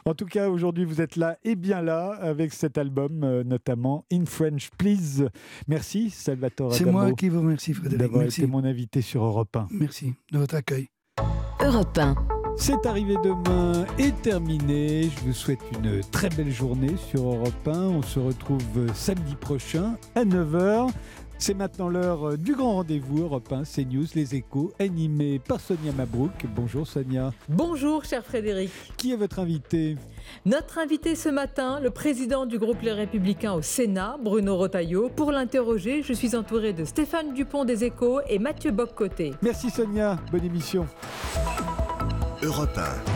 En 0.04 0.14
tout 0.14 0.26
cas, 0.26 0.48
aujourd'hui, 0.50 0.84
vous 0.84 1.00
êtes 1.00 1.16
là 1.16 1.36
et 1.44 1.56
bien 1.56 1.82
là 1.82 2.10
avec 2.20 2.52
cet 2.52 2.78
album, 2.78 3.24
euh, 3.24 3.42
notamment 3.42 4.04
In 4.12 4.24
French 4.26 4.70
Please. 4.78 5.28
Merci, 5.66 6.10
Salvatore 6.10 6.74
C'est 6.74 6.84
moi 6.84 7.12
qui 7.12 7.28
vous 7.28 7.40
remercie, 7.40 7.72
Frédéric. 7.74 7.98
d'avoir 7.98 8.22
été 8.24 8.46
mon 8.46 8.62
invité 8.64 9.00
sur 9.00 9.24
Europe 9.24 9.56
1. 9.56 9.66
Merci 9.70 10.14
de 10.30 10.38
votre 10.38 10.54
accueil. 10.54 10.88
Europe 11.60 11.98
1. 11.98 12.35
C'est 12.58 12.86
arrivé 12.86 13.16
demain 13.22 13.84
et 13.98 14.12
terminé. 14.12 15.04
Je 15.04 15.20
vous 15.26 15.32
souhaite 15.32 15.60
une 15.72 16.00
très 16.10 16.30
belle 16.30 16.50
journée 16.50 16.94
sur 17.10 17.22
Europe 17.22 17.66
1. 17.66 17.70
On 17.70 18.02
se 18.02 18.18
retrouve 18.18 18.92
samedi 18.94 19.34
prochain 19.36 19.96
à 20.14 20.24
9h. 20.24 20.90
C'est 21.38 21.52
maintenant 21.52 21.90
l'heure 21.90 22.30
euh, 22.30 22.36
du 22.38 22.54
grand 22.54 22.76
rendez-vous 22.76 23.20
Europe 23.20 23.52
1, 23.52 23.64
CNews, 23.64 24.06
les 24.14 24.34
échos, 24.34 24.72
animé 24.78 25.38
par 25.38 25.60
Sonia 25.60 25.92
Mabrouk. 25.92 26.32
Bonjour 26.54 26.86
Sonia. 26.86 27.30
Bonjour, 27.50 28.04
cher 28.04 28.24
Frédéric. 28.24 28.70
Qui 28.96 29.12
est 29.12 29.16
votre 29.16 29.38
invité? 29.38 29.96
Notre 30.46 30.78
invité 30.78 31.14
ce 31.14 31.28
matin, 31.28 31.78
le 31.78 31.90
président 31.90 32.46
du 32.46 32.58
groupe 32.58 32.80
Les 32.80 32.92
Républicains 32.92 33.52
au 33.52 33.60
Sénat, 33.60 34.16
Bruno 34.22 34.56
Rotaillot. 34.56 35.10
Pour 35.10 35.30
l'interroger, 35.30 36.02
je 36.02 36.14
suis 36.14 36.34
entouré 36.34 36.72
de 36.72 36.86
Stéphane 36.86 37.34
Dupont 37.34 37.66
des 37.66 37.84
Échos 37.84 38.20
et 38.30 38.38
Mathieu 38.38 38.70
Boccoté. 38.70 39.34
Merci 39.42 39.68
Sonia, 39.68 40.16
bonne 40.32 40.44
émission. 40.44 40.86
Europe 42.42 42.76
1. 42.76 43.06